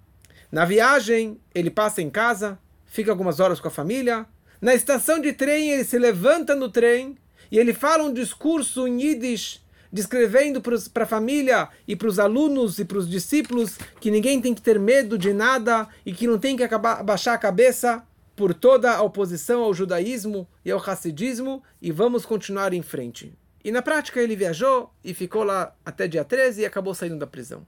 Na 0.52 0.66
viagem, 0.66 1.40
ele 1.54 1.70
passa 1.72 2.02
em 2.02 2.10
casa, 2.10 2.60
fica 2.86 3.12
algumas 3.12 3.40
horas 3.40 3.60
com 3.60 3.68
a 3.68 3.72
família. 3.72 4.26
Na 4.62 4.74
estação 4.76 5.20
de 5.20 5.34
trem, 5.34 5.72
ele 5.72 5.84
se 5.84 5.98
levanta 5.98 6.56
no 6.56 6.70
trem 6.70 7.18
e 7.52 7.58
ele 7.58 7.74
fala 7.74 8.04
um 8.04 8.14
discurso 8.14 8.88
em 8.88 9.02
Yiddish 9.02 9.63
descrevendo 9.94 10.60
para 10.60 11.04
a 11.04 11.08
família 11.08 11.70
e 11.88 11.96
para 11.96 12.08
os 12.08 12.18
alunos 12.18 12.80
e 12.80 12.84
para 12.84 12.98
os 12.98 13.08
discípulos 13.08 13.78
que 14.02 14.10
ninguém 14.10 14.42
tem 14.42 14.56
que 14.56 14.62
ter 14.62 14.80
medo 14.80 15.20
de 15.20 15.32
nada 15.32 15.88
e 16.04 16.12
que 16.12 16.26
não 16.26 16.40
tem 16.40 16.58
que 16.58 16.64
acabar, 16.64 17.04
baixar 17.04 17.36
a 17.36 17.38
cabeça 17.38 18.04
por 18.36 18.56
toda 18.56 18.92
a 18.92 19.04
oposição 19.04 19.62
ao 19.62 19.72
judaísmo 19.72 20.48
e 20.66 20.72
ao 20.72 20.80
racidismo 20.80 21.62
e 21.80 21.92
vamos 21.92 22.26
continuar 22.26 22.74
em 22.74 22.82
frente. 22.82 23.38
E 23.64 23.72
na 23.72 23.84
prática 23.84 24.20
ele 24.20 24.36
viajou 24.36 24.92
e 25.04 25.14
ficou 25.14 25.44
lá 25.44 25.76
até 25.86 26.08
dia 26.08 26.26
13 26.26 26.62
e 26.62 26.66
acabou 26.66 26.96
saindo 26.96 27.20
da 27.20 27.28
prisão. 27.28 27.64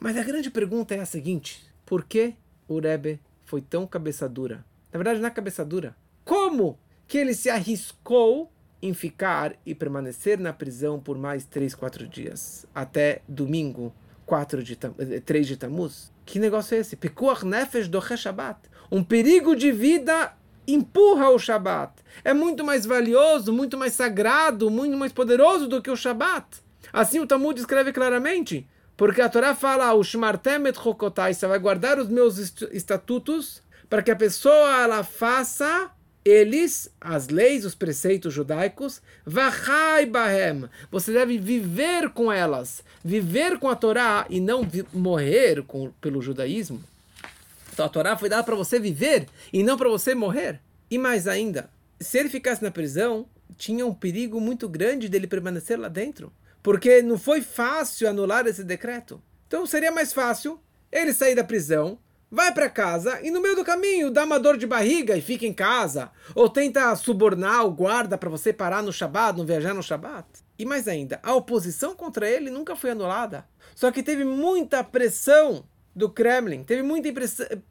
Mas 0.00 0.16
a 0.16 0.22
grande 0.22 0.50
pergunta 0.50 0.94
é 0.94 1.00
a 1.00 1.06
seguinte: 1.06 1.70
por 1.84 2.04
que 2.04 2.34
o 2.66 2.80
Rebbe 2.80 3.20
foi 3.44 3.60
tão 3.60 3.86
cabeça 3.86 4.26
dura? 4.26 4.64
Na 4.90 4.96
verdade, 4.96 5.20
na 5.20 5.30
cabeça 5.30 5.66
dura. 5.66 5.94
Como 6.24 6.78
que 7.06 7.18
ele 7.18 7.34
se 7.34 7.50
arriscou 7.50 8.50
em 8.80 8.94
ficar 8.94 9.54
e 9.66 9.74
permanecer 9.74 10.38
na 10.38 10.52
prisão 10.52 11.00
por 11.00 11.18
mais 11.18 11.44
três, 11.44 11.74
quatro 11.74 12.06
dias, 12.06 12.66
até 12.74 13.22
domingo, 13.28 13.92
4 14.28 14.62
de, 14.62 14.76
3 14.76 15.46
de 15.46 15.56
Tammuz. 15.56 16.12
Que 16.26 16.38
negócio 16.38 16.74
é 16.74 16.80
esse? 16.80 16.94
Pekuach 16.94 17.44
nefesh 17.44 17.88
do 17.88 18.00
Shabbat. 18.00 18.60
Um 18.92 19.02
perigo 19.02 19.56
de 19.56 19.72
vida 19.72 20.34
empurra 20.66 21.30
o 21.30 21.38
Shabat. 21.38 21.94
É 22.22 22.34
muito 22.34 22.62
mais 22.62 22.84
valioso, 22.84 23.52
muito 23.52 23.78
mais 23.78 23.94
sagrado, 23.94 24.70
muito 24.70 24.96
mais 24.98 25.12
poderoso 25.12 25.66
do 25.66 25.80
que 25.80 25.90
o 25.90 25.96
Shabat. 25.96 26.46
Assim 26.92 27.20
o 27.20 27.26
Talmud 27.26 27.58
escreve 27.58 27.90
claramente, 27.90 28.68
porque 28.96 29.22
a 29.22 29.28
Torá 29.30 29.54
fala, 29.54 29.94
o 29.94 30.04
Shmartem 30.04 30.66
et 30.66 30.78
Chokotai, 30.78 31.32
você 31.32 31.46
vai 31.46 31.58
guardar 31.58 31.98
os 31.98 32.08
meus 32.08 32.38
estatutos 32.70 33.62
para 33.88 34.02
que 34.02 34.10
a 34.10 34.16
pessoa 34.16 34.82
ela 34.82 35.02
faça 35.02 35.90
eles, 36.28 36.90
as 37.00 37.28
leis, 37.28 37.64
os 37.64 37.74
preceitos 37.74 38.34
judaicos, 38.34 39.00
vachai 39.24 40.06
bahem. 40.06 40.68
Você 40.90 41.12
deve 41.12 41.38
viver 41.38 42.10
com 42.10 42.30
elas, 42.30 42.82
viver 43.04 43.58
com 43.58 43.68
a 43.68 43.76
Torá 43.76 44.26
e 44.28 44.40
não 44.40 44.66
morrer 44.92 45.62
com, 45.62 45.90
pelo 46.00 46.20
judaísmo. 46.20 46.82
Então 47.72 47.86
a 47.86 47.88
Torá 47.88 48.16
foi 48.16 48.28
dada 48.28 48.42
para 48.42 48.56
você 48.56 48.78
viver 48.78 49.26
e 49.52 49.62
não 49.62 49.76
para 49.76 49.88
você 49.88 50.14
morrer. 50.14 50.60
E 50.90 50.98
mais 50.98 51.28
ainda, 51.28 51.70
se 52.00 52.18
ele 52.18 52.28
ficasse 52.28 52.62
na 52.62 52.70
prisão, 52.70 53.26
tinha 53.56 53.86
um 53.86 53.94
perigo 53.94 54.40
muito 54.40 54.68
grande 54.68 55.08
dele 55.08 55.26
permanecer 55.26 55.78
lá 55.78 55.88
dentro, 55.88 56.32
porque 56.62 57.02
não 57.02 57.18
foi 57.18 57.40
fácil 57.40 58.08
anular 58.08 58.46
esse 58.46 58.64
decreto. 58.64 59.22
Então 59.46 59.66
seria 59.66 59.90
mais 59.90 60.12
fácil 60.12 60.60
ele 60.90 61.12
sair 61.12 61.34
da 61.34 61.44
prisão, 61.44 61.98
vai 62.30 62.52
para 62.52 62.68
casa 62.68 63.20
e 63.22 63.30
no 63.30 63.40
meio 63.40 63.56
do 63.56 63.64
caminho 63.64 64.10
dá 64.10 64.24
uma 64.24 64.38
dor 64.38 64.56
de 64.56 64.66
barriga 64.66 65.16
e 65.16 65.22
fica 65.22 65.46
em 65.46 65.52
casa, 65.52 66.10
ou 66.34 66.48
tenta 66.48 66.94
subornar 66.96 67.64
o 67.64 67.70
guarda 67.70 68.18
para 68.18 68.30
você 68.30 68.52
parar 68.52 68.82
no 68.82 68.92
Shabat, 68.92 69.38
não 69.38 69.46
viajar 69.46 69.74
no 69.74 69.82
Shabat. 69.82 70.26
E 70.58 70.64
mais 70.64 70.88
ainda, 70.88 71.20
a 71.22 71.34
oposição 71.34 71.94
contra 71.94 72.28
ele 72.28 72.50
nunca 72.50 72.74
foi 72.74 72.90
anulada. 72.90 73.46
Só 73.74 73.90
que 73.90 74.02
teve 74.02 74.24
muita 74.24 74.82
pressão 74.82 75.64
do 75.94 76.08
Kremlin, 76.10 76.64
teve 76.64 76.82
muita, 76.82 77.10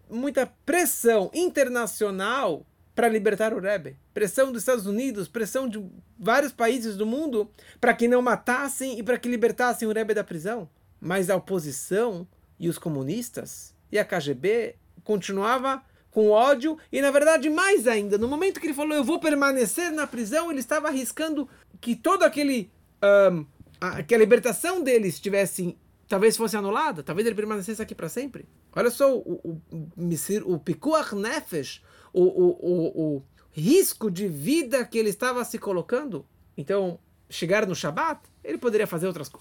muita 0.10 0.46
pressão 0.65 1.30
internacional 1.34 2.65
para 2.96 3.08
libertar 3.08 3.54
o 3.54 3.60
Rebbe. 3.60 3.96
Pressão 4.13 4.52
dos 4.52 4.63
Estados 4.63 4.88
Unidos, 4.88 5.28
pressão 5.28 5.70
de 5.70 5.86
vários 6.17 6.52
países 6.52 6.98
do 6.98 7.06
mundo 7.06 7.50
para 7.80 7.93
que 7.93 8.08
não 8.08 8.22
matassem 8.22 8.98
e 8.98 9.04
para 9.04 9.20
que 9.20 9.30
libertassem 9.30 9.88
o 9.88 9.93
Rebbe 9.93 10.15
da 10.15 10.24
prisão. 10.24 10.67
Mas 11.00 11.30
a 11.30 11.36
oposição 11.36 12.28
e 12.60 12.67
os 12.67 12.80
comunistas 12.80 13.77
e 13.91 13.97
a 14.00 14.06
KGB 14.06 14.76
continuava 15.04 15.84
com 16.12 16.30
ódio 16.30 16.78
e 16.91 17.02
na 17.02 17.12
verdade 17.12 17.50
mais 17.50 17.88
ainda, 17.88 18.17
no 18.17 18.28
momento 18.28 18.60
que 18.60 18.67
ele 18.67 18.73
falou 18.73 18.95
eu 18.95 19.04
vou 19.04 19.19
permanecer 19.19 19.91
na 19.91 20.08
prisão, 20.08 20.50
ele 20.50 20.60
estava 20.60 20.88
arriscando 20.88 21.47
que 21.80 21.95
todo 21.95 22.23
aquele 22.23 22.71
um, 23.32 23.45
a, 23.80 24.02
que 24.04 24.15
a 24.15 24.17
libertação 24.17 24.84
dele 24.84 25.08
estivesse 25.08 25.78
talvez 26.08 26.38
fosse 26.38 26.56
anulada, 26.56 27.04
talvez 27.04 27.26
ele 27.28 27.36
permanecesse 27.36 27.82
aqui 27.82 27.93
para 27.93 28.10
sempre. 28.10 28.45
Olha 28.76 28.89
só 28.89 29.15
o, 29.15 29.39
o, 29.43 30.54
o, 30.54 30.60
Pikuach 30.60 31.13
Nefesh, 31.13 31.84
o, 32.13 32.23
o, 32.23 32.47
o, 32.62 33.15
o 33.17 33.23
risco 33.52 34.10
de 34.10 34.28
vida 34.28 34.86
que 34.86 34.97
ele 34.97 35.10
estava 35.10 35.43
se 35.43 35.58
colocando. 35.58 36.26
Então, 36.56 37.00
chegar 37.30 37.66
no 37.66 37.76
Shabat, 37.76 38.22
ele 38.44 38.58
poderia 38.58 38.88
fazer 38.88 39.08
outras, 39.08 39.32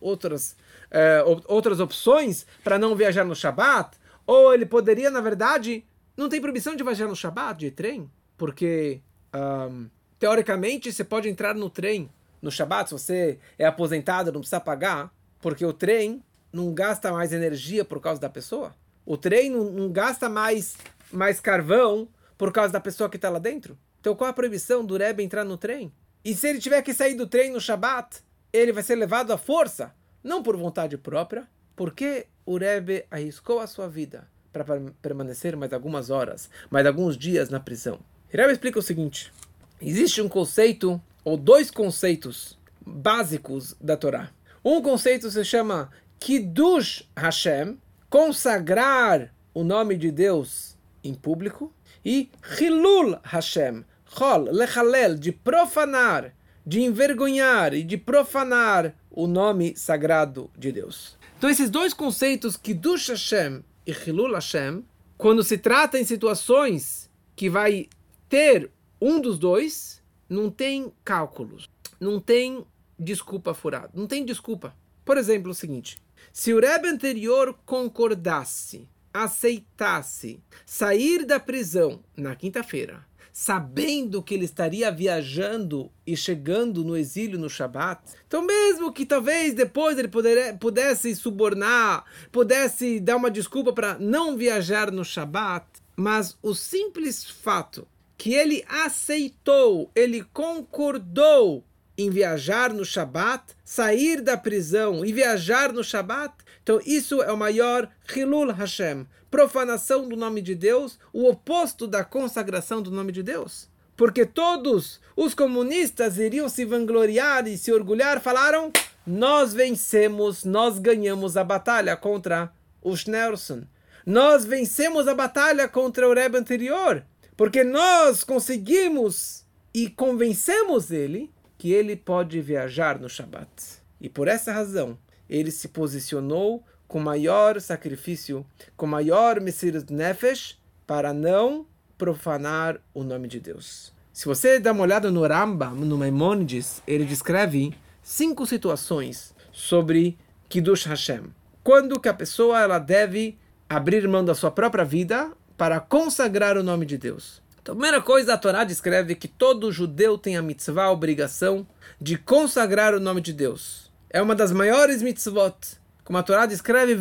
outras, 0.00 0.56
uh, 0.90 1.42
outras 1.46 1.80
opções 1.80 2.46
para 2.64 2.78
não 2.78 2.94
viajar 2.94 3.24
no 3.24 3.34
Shabat, 3.34 3.96
ou 4.26 4.52
ele 4.52 4.66
poderia, 4.66 5.10
na 5.10 5.20
verdade, 5.20 5.84
não 6.16 6.28
tem 6.28 6.40
proibição 6.40 6.74
de 6.74 6.82
viajar 6.82 7.06
no 7.06 7.14
Shabat, 7.14 7.58
de 7.60 7.70
trem, 7.70 8.10
porque, 8.36 9.00
um, 9.34 9.88
teoricamente, 10.18 10.92
você 10.92 11.04
pode 11.04 11.28
entrar 11.28 11.54
no 11.54 11.68
trem 11.68 12.10
no 12.40 12.50
Shabat, 12.50 12.88
se 12.88 12.92
você 12.92 13.38
é 13.58 13.66
aposentado, 13.66 14.32
não 14.32 14.40
precisa 14.40 14.60
pagar, 14.60 15.12
porque 15.40 15.64
o 15.64 15.72
trem 15.72 16.22
não 16.52 16.72
gasta 16.72 17.12
mais 17.12 17.32
energia 17.32 17.84
por 17.84 18.00
causa 18.00 18.20
da 18.20 18.30
pessoa. 18.30 18.74
O 19.04 19.16
trem 19.16 19.50
não, 19.50 19.64
não 19.64 19.92
gasta 19.92 20.28
mais, 20.28 20.76
mais 21.12 21.40
carvão 21.40 22.08
por 22.36 22.52
causa 22.52 22.72
da 22.72 22.80
pessoa 22.80 23.08
que 23.08 23.16
está 23.16 23.28
lá 23.28 23.38
dentro. 23.38 23.78
Então 24.00 24.14
qual 24.14 24.30
a 24.30 24.32
proibição 24.32 24.84
do 24.84 24.96
Rebbe 24.96 25.22
entrar 25.22 25.44
no 25.44 25.56
trem? 25.56 25.92
E 26.26 26.34
se 26.34 26.48
ele 26.48 26.58
tiver 26.58 26.82
que 26.82 26.92
sair 26.92 27.14
do 27.14 27.24
trem 27.24 27.52
no 27.52 27.60
Shabat, 27.60 28.18
ele 28.52 28.72
vai 28.72 28.82
ser 28.82 28.96
levado 28.96 29.32
à 29.32 29.38
força, 29.38 29.94
não 30.24 30.42
por 30.42 30.56
vontade 30.56 30.98
própria, 30.98 31.46
porque 31.76 32.26
o 32.44 32.58
Rebbe 32.58 33.06
arriscou 33.08 33.60
a 33.60 33.66
sua 33.68 33.88
vida 33.88 34.26
para 34.52 34.64
permanecer 35.00 35.54
mais 35.54 35.72
algumas 35.72 36.10
horas, 36.10 36.50
mais 36.68 36.84
alguns 36.84 37.16
dias 37.16 37.48
na 37.48 37.60
prisão. 37.60 38.00
Rebbe 38.28 38.50
explica 38.50 38.80
o 38.80 38.82
seguinte: 38.82 39.32
existe 39.80 40.20
um 40.20 40.28
conceito, 40.28 41.00
ou 41.24 41.36
dois 41.36 41.70
conceitos 41.70 42.58
básicos 42.84 43.76
da 43.80 43.96
Torá. 43.96 44.32
Um 44.64 44.82
conceito 44.82 45.30
se 45.30 45.44
chama 45.44 45.92
Kiddush 46.18 47.08
Hashem, 47.16 47.78
consagrar 48.10 49.32
o 49.54 49.62
nome 49.62 49.96
de 49.96 50.10
Deus 50.10 50.76
em 51.04 51.14
público, 51.14 51.72
e 52.04 52.28
Hilul 52.58 53.16
Hashem, 53.22 53.84
Chol, 54.16 54.50
Lechalel, 54.50 55.16
de 55.16 55.30
profanar, 55.30 56.34
de 56.64 56.80
envergonhar 56.80 57.74
e 57.74 57.82
de 57.82 57.98
profanar 57.98 58.96
o 59.10 59.26
nome 59.26 59.76
sagrado 59.76 60.50
de 60.56 60.72
Deus. 60.72 61.18
Então 61.36 61.50
esses 61.50 61.68
dois 61.68 61.92
conceitos, 61.92 62.56
Kiddush 62.56 63.08
Hashem 63.08 63.62
e 63.86 63.92
Hilul 63.92 64.32
Hashem, 64.32 64.82
quando 65.18 65.44
se 65.44 65.58
trata 65.58 65.98
em 65.98 66.04
situações 66.04 67.10
que 67.34 67.50
vai 67.50 67.90
ter 68.26 68.70
um 68.98 69.20
dos 69.20 69.38
dois, 69.38 70.02
não 70.28 70.50
tem 70.50 70.90
cálculos, 71.04 71.68
não 72.00 72.18
tem 72.18 72.64
desculpa 72.98 73.52
furada, 73.52 73.90
não 73.94 74.06
tem 74.06 74.24
desculpa. 74.24 74.74
Por 75.04 75.18
exemplo, 75.18 75.50
o 75.50 75.54
seguinte, 75.54 75.98
se 76.32 76.54
o 76.54 76.60
Rebbe 76.60 76.88
anterior 76.88 77.54
concordasse, 77.66 78.88
aceitasse 79.12 80.40
sair 80.64 81.26
da 81.26 81.38
prisão 81.38 82.00
na 82.16 82.34
quinta-feira, 82.34 83.04
sabendo 83.38 84.22
que 84.22 84.32
ele 84.32 84.46
estaria 84.46 84.90
viajando 84.90 85.92
e 86.06 86.16
chegando 86.16 86.82
no 86.82 86.96
exílio 86.96 87.38
no 87.38 87.50
Shabat, 87.50 88.00
então 88.26 88.40
mesmo 88.40 88.90
que 88.90 89.04
talvez 89.04 89.52
depois 89.52 89.98
ele 89.98 90.08
poder, 90.08 90.56
pudesse 90.56 91.14
subornar, 91.14 92.06
pudesse 92.32 92.98
dar 92.98 93.16
uma 93.16 93.30
desculpa 93.30 93.74
para 93.74 93.98
não 93.98 94.38
viajar 94.38 94.90
no 94.90 95.04
Shabat, 95.04 95.66
mas 95.94 96.34
o 96.42 96.54
simples 96.54 97.26
fato 97.26 97.86
que 98.16 98.32
ele 98.32 98.64
aceitou, 98.66 99.90
ele 99.94 100.24
concordou 100.32 101.62
em 101.98 102.08
viajar 102.08 102.72
no 102.72 102.86
Shabat, 102.86 103.54
sair 103.62 104.22
da 104.22 104.38
prisão 104.38 105.04
e 105.04 105.12
viajar 105.12 105.74
no 105.74 105.84
Shabat, 105.84 106.32
então 106.66 106.80
isso 106.84 107.22
é 107.22 107.30
o 107.30 107.36
maior 107.36 107.88
Hilul 108.12 108.50
Hashem, 108.50 109.06
profanação 109.30 110.08
do 110.08 110.16
nome 110.16 110.42
de 110.42 110.52
Deus, 110.52 110.98
o 111.12 111.28
oposto 111.28 111.86
da 111.86 112.02
consagração 112.02 112.82
do 112.82 112.90
nome 112.90 113.12
de 113.12 113.22
Deus. 113.22 113.68
Porque 113.96 114.26
todos 114.26 115.00
os 115.14 115.32
comunistas 115.32 116.18
iriam 116.18 116.48
se 116.48 116.64
vangloriar 116.64 117.46
e 117.46 117.56
se 117.56 117.72
orgulhar, 117.72 118.20
falaram: 118.20 118.72
nós 119.06 119.54
vencemos, 119.54 120.42
nós 120.42 120.80
ganhamos 120.80 121.36
a 121.36 121.44
batalha 121.44 121.96
contra 121.96 122.52
o 122.82 122.96
Schneerson. 122.96 123.62
Nós 124.04 124.44
vencemos 124.44 125.06
a 125.06 125.14
batalha 125.14 125.68
contra 125.68 126.08
o 126.08 126.12
Rebbe 126.12 126.36
anterior, 126.36 127.06
porque 127.36 127.62
nós 127.62 128.24
conseguimos 128.24 129.46
e 129.72 129.88
convencemos 129.88 130.90
ele 130.90 131.32
que 131.56 131.72
ele 131.72 131.94
pode 131.94 132.40
viajar 132.40 132.98
no 132.98 133.08
Shabat. 133.08 133.52
E 134.00 134.08
por 134.08 134.26
essa 134.26 134.52
razão, 134.52 134.98
ele 135.28 135.50
se 135.50 135.68
posicionou 135.68 136.64
com 136.86 137.00
maior 137.00 137.60
sacrifício, 137.60 138.46
com 138.76 138.86
maior 138.86 139.40
Messias 139.40 139.84
Nefesh, 139.86 140.58
para 140.86 141.12
não 141.12 141.66
profanar 141.98 142.80
o 142.94 143.02
nome 143.02 143.28
de 143.28 143.40
Deus. 143.40 143.92
Se 144.12 144.26
você 144.26 144.58
dá 144.58 144.72
uma 144.72 144.82
olhada 144.82 145.10
no 145.10 145.26
Rambam, 145.26 145.74
no 145.74 145.98
Maimonides, 145.98 146.82
ele 146.86 147.04
descreve 147.04 147.74
cinco 148.02 148.46
situações 148.46 149.34
sobre 149.52 150.16
Kiddush 150.48 150.86
Hashem. 150.86 151.24
Quando 151.62 152.00
que 152.00 152.08
a 152.08 152.14
pessoa 152.14 152.60
ela 152.60 152.78
deve 152.78 153.36
abrir 153.68 154.06
mão 154.06 154.24
da 154.24 154.34
sua 154.34 154.50
própria 154.50 154.84
vida 154.84 155.32
para 155.56 155.80
consagrar 155.80 156.56
o 156.56 156.62
nome 156.62 156.86
de 156.86 156.96
Deus. 156.96 157.42
Então, 157.60 157.72
a 157.72 157.76
primeira 157.76 158.00
coisa, 158.00 158.34
a 158.34 158.38
Torá 158.38 158.62
descreve 158.62 159.16
que 159.16 159.26
todo 159.26 159.72
judeu 159.72 160.16
tem 160.16 160.36
a 160.36 160.42
mitzvah, 160.42 160.84
a 160.84 160.92
obrigação 160.92 161.66
de 162.00 162.16
consagrar 162.16 162.94
o 162.94 163.00
nome 163.00 163.20
de 163.20 163.32
Deus. 163.32 163.90
É 164.16 164.22
uma 164.22 164.34
das 164.34 164.50
maiores 164.50 165.02
mitzvot. 165.02 165.78
Como 166.02 166.16
a 166.16 166.22
Torá 166.22 166.46
descreve, 166.46 166.94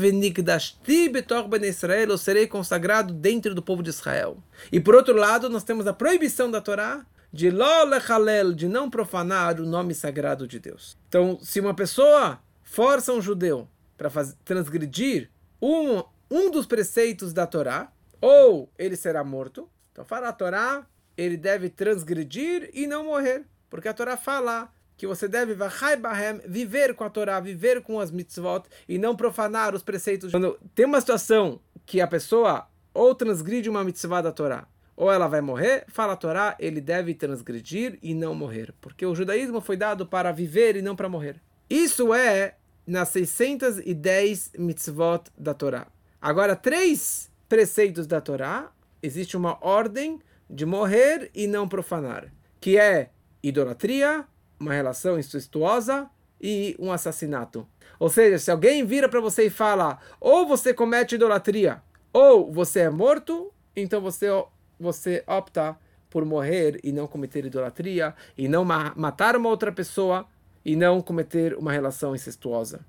Israel, 1.65 2.09
eu 2.09 2.17
serei 2.17 2.45
consagrado 2.45 3.13
dentro 3.13 3.55
do 3.55 3.61
povo 3.61 3.81
de 3.81 3.89
Israel. 3.89 4.43
E 4.69 4.81
por 4.81 4.95
outro 4.95 5.15
lado, 5.15 5.49
nós 5.49 5.63
temos 5.63 5.87
a 5.87 5.93
proibição 5.93 6.51
da 6.51 6.59
Torá 6.59 7.05
de 7.31 7.49
de 8.53 8.67
não 8.67 8.89
profanar 8.89 9.61
o 9.61 9.65
nome 9.65 9.95
sagrado 9.95 10.45
de 10.45 10.59
Deus. 10.59 10.97
Então, 11.07 11.39
se 11.41 11.61
uma 11.61 11.73
pessoa 11.73 12.37
força 12.61 13.13
um 13.13 13.21
judeu 13.21 13.65
para 13.97 14.11
transgredir 14.43 15.29
um, 15.61 16.03
um 16.29 16.51
dos 16.51 16.65
preceitos 16.65 17.31
da 17.31 17.47
Torá, 17.47 17.93
ou 18.19 18.69
ele 18.77 18.97
será 18.97 19.23
morto, 19.23 19.69
então 19.93 20.03
fala 20.03 20.27
a 20.27 20.33
Torá, 20.33 20.85
ele 21.15 21.37
deve 21.37 21.69
transgredir 21.69 22.69
e 22.73 22.85
não 22.85 23.05
morrer. 23.05 23.45
Porque 23.69 23.87
a 23.87 23.93
Torá 23.93 24.17
fala 24.17 24.69
que 24.97 25.07
você 25.07 25.27
deve 25.27 25.55
viver 26.47 26.93
com 26.93 27.03
a 27.03 27.09
Torá, 27.09 27.39
viver 27.39 27.81
com 27.81 27.99
as 27.99 28.11
mitzvot 28.11 28.63
e 28.87 28.97
não 28.97 29.15
profanar 29.15 29.75
os 29.75 29.83
preceitos. 29.83 30.31
Quando 30.31 30.57
tem 30.73 30.85
uma 30.85 30.99
situação 30.99 31.59
que 31.85 32.01
a 32.01 32.07
pessoa 32.07 32.67
ou 32.93 33.13
transgride 33.13 33.69
uma 33.69 33.83
mitzvah 33.83 34.21
da 34.21 34.31
Torá, 34.31 34.67
ou 34.95 35.11
ela 35.11 35.27
vai 35.27 35.41
morrer, 35.41 35.83
fala 35.89 36.13
a 36.13 36.15
Torá, 36.17 36.55
ele 36.57 36.79
deve 36.79 37.13
transgredir 37.13 37.99
e 38.01 38.13
não 38.13 38.33
morrer. 38.33 38.73
Porque 38.79 39.05
o 39.05 39.13
judaísmo 39.13 39.59
foi 39.59 39.75
dado 39.75 40.05
para 40.05 40.31
viver 40.31 40.77
e 40.77 40.81
não 40.81 40.95
para 40.95 41.09
morrer. 41.09 41.41
Isso 41.69 42.13
é 42.13 42.55
nas 42.87 43.09
610 43.09 44.51
mitzvot 44.57 45.23
da 45.37 45.53
Torá. 45.53 45.87
Agora, 46.21 46.55
três 46.55 47.29
preceitos 47.49 48.07
da 48.07 48.21
Torá 48.21 48.71
existe 49.01 49.35
uma 49.35 49.57
ordem 49.61 50.21
de 50.49 50.65
morrer 50.65 51.29
e 51.33 51.47
não 51.47 51.67
profanar, 51.67 52.31
que 52.61 52.77
é 52.77 53.09
idolatria, 53.43 54.25
uma 54.59 54.73
relação 54.73 55.17
incestuosa 55.19 56.09
e 56.41 56.75
um 56.79 56.91
assassinato. 56.91 57.67
Ou 57.99 58.09
seja, 58.09 58.37
se 58.37 58.51
alguém 58.51 58.85
vira 58.85 59.07
para 59.07 59.21
você 59.21 59.45
e 59.45 59.49
fala, 59.49 59.99
ou 60.19 60.45
você 60.45 60.73
comete 60.73 61.15
idolatria, 61.15 61.81
ou 62.11 62.51
você 62.51 62.81
é 62.81 62.89
morto, 62.89 63.51
então 63.75 64.01
você, 64.01 64.27
você 64.79 65.23
opta 65.27 65.77
por 66.09 66.25
morrer 66.25 66.79
e 66.83 66.91
não 66.91 67.07
cometer 67.07 67.45
idolatria, 67.45 68.13
e 68.37 68.47
não 68.47 68.63
ma 68.63 68.93
matar 68.95 69.35
uma 69.35 69.49
outra 69.49 69.71
pessoa, 69.71 70.25
e 70.63 70.75
não 70.75 71.01
cometer 71.01 71.55
uma 71.55 71.71
relação 71.71 72.15
incestuosa. 72.15 72.85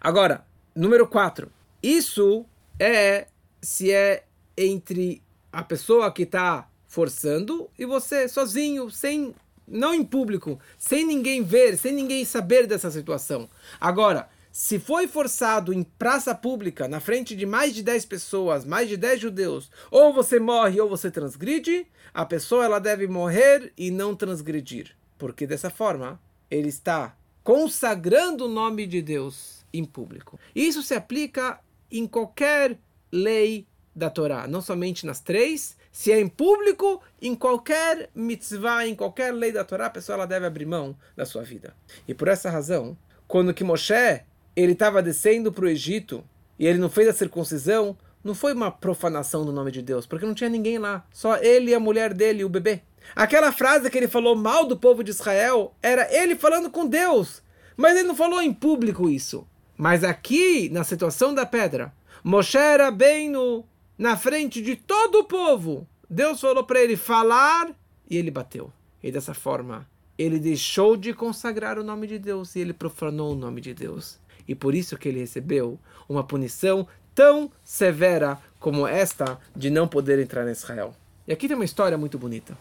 Agora, 0.00 0.44
número 0.74 1.06
4. 1.06 1.50
Isso 1.82 2.44
é 2.78 3.26
se 3.62 3.92
é 3.92 4.24
entre 4.56 5.22
a 5.52 5.62
pessoa 5.62 6.12
que 6.12 6.22
está 6.22 6.68
forçando 6.86 7.70
e 7.78 7.84
você 7.84 8.28
sozinho, 8.28 8.90
sem 8.90 9.34
não 9.66 9.94
em 9.94 10.04
público, 10.04 10.58
sem 10.78 11.04
ninguém 11.06 11.42
ver, 11.42 11.76
sem 11.76 11.92
ninguém 11.92 12.24
saber 12.24 12.66
dessa 12.66 12.90
situação. 12.90 13.48
Agora, 13.80 14.28
se 14.50 14.78
foi 14.78 15.06
forçado 15.06 15.72
em 15.72 15.82
praça 15.82 16.34
pública, 16.34 16.88
na 16.88 16.98
frente 16.98 17.36
de 17.36 17.44
mais 17.44 17.74
de 17.74 17.82
10 17.82 18.06
pessoas, 18.06 18.64
mais 18.64 18.88
de 18.88 18.96
10 18.96 19.20
judeus, 19.20 19.70
ou 19.90 20.14
você 20.14 20.40
morre 20.40 20.80
ou 20.80 20.88
você 20.88 21.10
transgride, 21.10 21.86
a 22.14 22.24
pessoa 22.24 22.64
ela 22.64 22.78
deve 22.78 23.06
morrer 23.06 23.72
e 23.76 23.90
não 23.90 24.16
transgredir. 24.16 24.96
Porque 25.18 25.46
dessa 25.46 25.68
forma, 25.68 26.18
ele 26.50 26.68
está 26.68 27.14
consagrando 27.44 28.46
o 28.46 28.48
nome 28.48 28.86
de 28.86 29.02
Deus 29.02 29.64
em 29.72 29.84
público. 29.84 30.40
Isso 30.54 30.82
se 30.82 30.94
aplica 30.94 31.60
em 31.90 32.06
qualquer 32.06 32.78
lei 33.12 33.66
da 33.94 34.10
Torá, 34.10 34.46
não 34.46 34.60
somente 34.60 35.06
nas 35.06 35.20
três, 35.20 35.76
se 35.96 36.12
é 36.12 36.20
em 36.20 36.28
público, 36.28 37.00
em 37.22 37.34
qualquer 37.34 38.10
mitzvah, 38.14 38.86
em 38.86 38.94
qualquer 38.94 39.32
lei 39.32 39.50
da 39.50 39.64
Torá, 39.64 39.86
a 39.86 39.90
pessoa 39.90 40.16
ela 40.16 40.26
deve 40.26 40.44
abrir 40.44 40.66
mão 40.66 40.94
da 41.16 41.24
sua 41.24 41.42
vida. 41.42 41.74
E 42.06 42.12
por 42.12 42.28
essa 42.28 42.50
razão, 42.50 42.94
quando 43.26 43.54
que 43.54 43.64
Moshe 43.64 44.20
ele 44.54 44.72
estava 44.72 45.02
descendo 45.02 45.50
para 45.50 45.64
o 45.64 45.68
Egito 45.68 46.22
e 46.58 46.66
ele 46.66 46.78
não 46.78 46.90
fez 46.90 47.08
a 47.08 47.14
circuncisão, 47.14 47.96
não 48.22 48.34
foi 48.34 48.52
uma 48.52 48.70
profanação 48.70 49.46
do 49.46 49.52
nome 49.52 49.70
de 49.70 49.80
Deus, 49.80 50.04
porque 50.06 50.26
não 50.26 50.34
tinha 50.34 50.50
ninguém 50.50 50.76
lá, 50.76 51.02
só 51.14 51.38
ele 51.38 51.70
e 51.70 51.74
a 51.74 51.80
mulher 51.80 52.12
dele 52.12 52.42
e 52.42 52.44
o 52.44 52.50
bebê. 52.50 52.82
Aquela 53.14 53.50
frase 53.50 53.88
que 53.88 53.96
ele 53.96 54.06
falou 54.06 54.36
mal 54.36 54.66
do 54.66 54.76
povo 54.76 55.02
de 55.02 55.12
Israel 55.12 55.74
era 55.82 56.14
ele 56.14 56.36
falando 56.36 56.68
com 56.68 56.86
Deus, 56.86 57.42
mas 57.74 57.96
ele 57.96 58.06
não 58.06 58.14
falou 58.14 58.42
em 58.42 58.52
público 58.52 59.08
isso. 59.08 59.48
Mas 59.78 60.04
aqui, 60.04 60.68
na 60.68 60.84
situação 60.84 61.32
da 61.32 61.46
pedra, 61.46 61.90
Moshe 62.22 62.58
era 62.58 62.90
bem 62.90 63.30
no, 63.30 63.64
na 63.98 64.16
frente 64.16 64.60
de 64.60 64.76
todo 64.76 65.20
o 65.20 65.24
povo. 65.24 65.86
Deus 66.08 66.40
falou 66.40 66.64
para 66.64 66.80
ele 66.80 66.96
falar 66.96 67.70
e 68.08 68.16
ele 68.16 68.30
bateu. 68.30 68.72
E 69.02 69.10
dessa 69.10 69.34
forma, 69.34 69.88
ele 70.18 70.38
deixou 70.38 70.96
de 70.96 71.12
consagrar 71.12 71.78
o 71.78 71.84
nome 71.84 72.06
de 72.06 72.18
Deus 72.18 72.54
e 72.56 72.60
ele 72.60 72.72
profanou 72.72 73.32
o 73.32 73.36
nome 73.36 73.60
de 73.60 73.74
Deus 73.74 74.18
e 74.48 74.54
por 74.54 74.74
isso 74.74 74.96
que 74.96 75.08
ele 75.08 75.20
recebeu 75.20 75.78
uma 76.08 76.24
punição 76.24 76.86
tão 77.14 77.50
severa 77.64 78.38
como 78.60 78.86
esta 78.86 79.38
de 79.54 79.70
não 79.70 79.88
poder 79.88 80.18
entrar 80.18 80.46
em 80.46 80.52
Israel. 80.52 80.94
E 81.26 81.32
aqui 81.32 81.48
tem 81.48 81.56
uma 81.56 81.64
história 81.64 81.98
muito 81.98 82.18
bonita. 82.18 82.56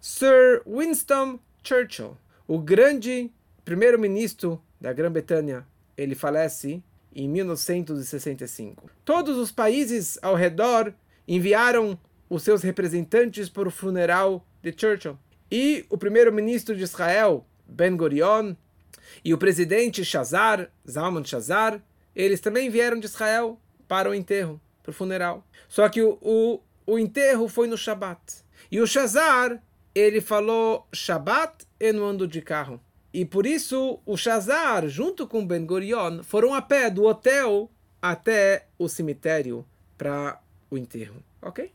Sir 0.00 0.62
Winston 0.66 1.38
Churchill, 1.62 2.16
o 2.48 2.58
grande 2.58 3.30
primeiro-ministro 3.64 4.60
da 4.80 4.92
Grã-Bretanha, 4.92 5.66
ele 5.96 6.14
falece 6.14 6.82
em 7.14 7.28
1965. 7.28 8.90
Todos 9.04 9.36
os 9.36 9.52
países 9.52 10.18
ao 10.22 10.34
redor 10.34 10.92
enviaram 11.26 11.98
os 12.28 12.42
seus 12.42 12.62
representantes 12.62 13.48
para 13.48 13.68
o 13.68 13.70
funeral 13.70 14.46
de 14.62 14.74
Churchill. 14.76 15.18
E 15.50 15.84
o 15.90 15.98
primeiro-ministro 15.98 16.74
de 16.74 16.82
Israel, 16.82 17.46
Ben 17.66 17.96
Gurion, 17.96 18.54
e 19.24 19.34
o 19.34 19.38
presidente 19.38 20.04
Shazar, 20.04 20.70
Zalman 20.88 21.24
Shazar, 21.24 21.82
eles 22.14 22.40
também 22.40 22.70
vieram 22.70 22.98
de 22.98 23.06
Israel 23.06 23.60
para 23.86 24.08
o 24.08 24.14
enterro, 24.14 24.60
para 24.82 24.90
o 24.90 24.94
funeral. 24.94 25.46
Só 25.68 25.88
que 25.88 26.02
o, 26.02 26.18
o, 26.22 26.60
o 26.86 26.98
enterro 26.98 27.48
foi 27.48 27.66
no 27.66 27.76
Shabat. 27.76 28.20
E 28.70 28.80
o 28.80 28.86
Shazar, 28.86 29.62
ele 29.94 30.20
falou 30.20 30.86
Shabat 30.92 31.66
e 31.78 31.92
não 31.92 32.06
ando 32.06 32.26
de 32.26 32.40
carro. 32.40 32.80
E 33.12 33.24
por 33.24 33.44
isso 33.46 34.00
o 34.06 34.16
Shazar, 34.16 34.88
junto 34.88 35.26
com 35.26 35.46
Ben 35.46 35.66
Gurion, 35.66 36.22
foram 36.22 36.54
a 36.54 36.62
pé 36.62 36.88
do 36.88 37.04
hotel 37.04 37.70
até 38.00 38.66
o 38.78 38.88
cemitério 38.88 39.66
para 39.98 40.40
o 40.70 40.78
enterro. 40.78 41.22
Ok? 41.40 41.70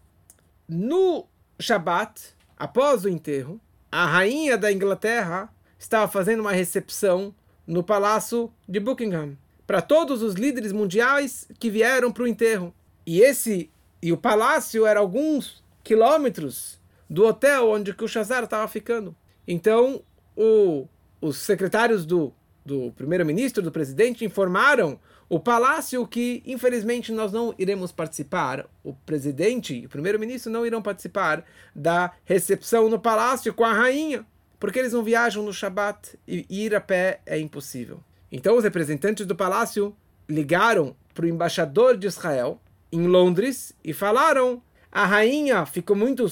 No 0.67 1.28
Shabat, 1.60 2.36
após 2.58 3.06
o 3.06 3.10
enterro, 3.10 3.62
a 3.91 4.06
rainha 4.06 4.58
da 4.58 4.71
Inglaterra 4.71 5.54
estava 5.78 6.08
fazendo 6.12 6.41
uma 6.41 6.52
recepção 6.52 7.34
no 7.65 7.84
palácio 7.84 8.52
de 8.67 8.80
Buckingham 8.80 9.38
para 9.65 9.82
todos 9.82 10.21
os 10.21 10.34
líderes 10.34 10.71
mundiais 10.71 11.47
que 11.60 11.69
vieram 11.69 12.12
para 12.12 12.23
o 12.23 12.28
enterro. 12.28 12.73
E 13.06 13.21
esse 13.21 13.69
e 14.02 14.12
o 14.12 14.17
palácio 14.17 14.86
era 14.86 15.00
alguns 15.00 15.63
quilômetros 15.84 16.80
do 17.10 17.26
hotel 17.26 17.69
onde 17.69 17.95
o 18.00 18.08
Shazar 18.08 18.43
estava 18.43 18.67
ficando. 18.67 19.15
Então, 19.47 20.02
o, 20.36 20.88
os 21.28 21.38
secretários 21.38 22.06
do, 22.06 22.34
do 22.66 22.92
primeiro-ministro, 22.94 23.62
do 23.62 23.72
presidente, 23.72 24.26
informaram 24.26 25.00
o 25.30 25.40
palácio 25.40 26.08
que, 26.08 26.42
infelizmente, 26.46 27.12
nós 27.12 27.32
não 27.32 27.54
iremos 27.58 27.92
participar. 27.92 28.66
O 28.84 28.94
presidente 28.94 29.76
e 29.76 29.86
o 29.86 29.90
primeiro-ministro 29.90 30.52
não 30.52 30.66
irão 30.66 30.82
participar 30.82 31.44
da 31.76 32.13
recepção 32.24 32.90
no 32.90 33.00
palácio 33.00 33.54
com 33.54 33.63
a 33.63 33.74
rainha 33.74 34.26
porque 34.60 34.80
eles 34.80 34.94
não 34.94 35.04
viajam 35.04 35.44
no 35.44 35.54
Shabat 35.54 36.18
e 36.28 36.46
ir 36.50 36.76
a 36.76 36.82
pé 36.82 37.22
é 37.26 37.40
impossível. 37.40 38.04
Então 38.32 38.58
os 38.58 38.63
representantes 38.63 39.26
do 39.26 39.36
palácio 39.36 39.96
ligaram 40.28 40.96
para 41.13 41.26
o 41.26 41.30
embaixador 41.30 41.96
de 41.96 42.08
Israel 42.08 42.60
em 42.92 43.08
Londres 43.08 43.74
e 43.84 43.94
falaram: 43.94 44.62
a 44.92 45.06
rainha 45.06 45.66
ficou 45.66 45.96
muito 45.96 46.26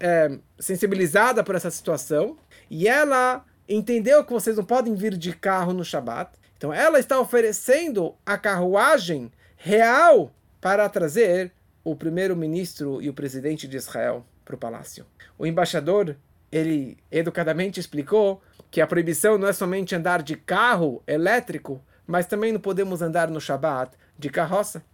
é, 0.00 0.38
sensibilizada 0.58 1.42
por 1.42 1.54
essa 1.54 1.70
situação 1.70 2.36
e 2.70 2.88
ela 2.88 3.44
entendeu 3.68 4.24
que 4.24 4.32
vocês 4.32 4.56
não 4.56 4.64
podem 4.64 4.94
vir 4.94 5.16
de 5.16 5.32
carro 5.32 5.72
no 5.72 5.84
Shabat. 5.84 6.32
Então 6.56 6.72
ela 6.72 6.98
está 6.98 7.18
oferecendo 7.18 8.14
a 8.24 8.38
carruagem 8.38 9.30
real 9.56 10.32
para 10.60 10.88
trazer 10.88 11.52
o 11.82 11.94
primeiro-ministro 11.94 13.02
e 13.02 13.08
o 13.08 13.14
presidente 13.14 13.68
de 13.68 13.76
Israel 13.76 14.24
para 14.44 14.54
o 14.54 14.58
palácio. 14.58 15.04
O 15.38 15.46
embaixador 15.46 16.16
ele 16.50 16.96
educadamente 17.10 17.80
explicou 17.80 18.40
que 18.70 18.80
a 18.80 18.86
proibição 18.86 19.36
não 19.36 19.48
é 19.48 19.52
somente 19.52 19.94
andar 19.94 20.22
de 20.22 20.36
carro 20.36 21.02
elétrico, 21.06 21.84
mas 22.06 22.26
também 22.26 22.52
não 22.52 22.60
podemos 22.60 23.02
andar 23.02 23.28
no 23.28 23.40
Shabat 23.40 23.92
de 24.18 24.30
carroça. 24.30 24.84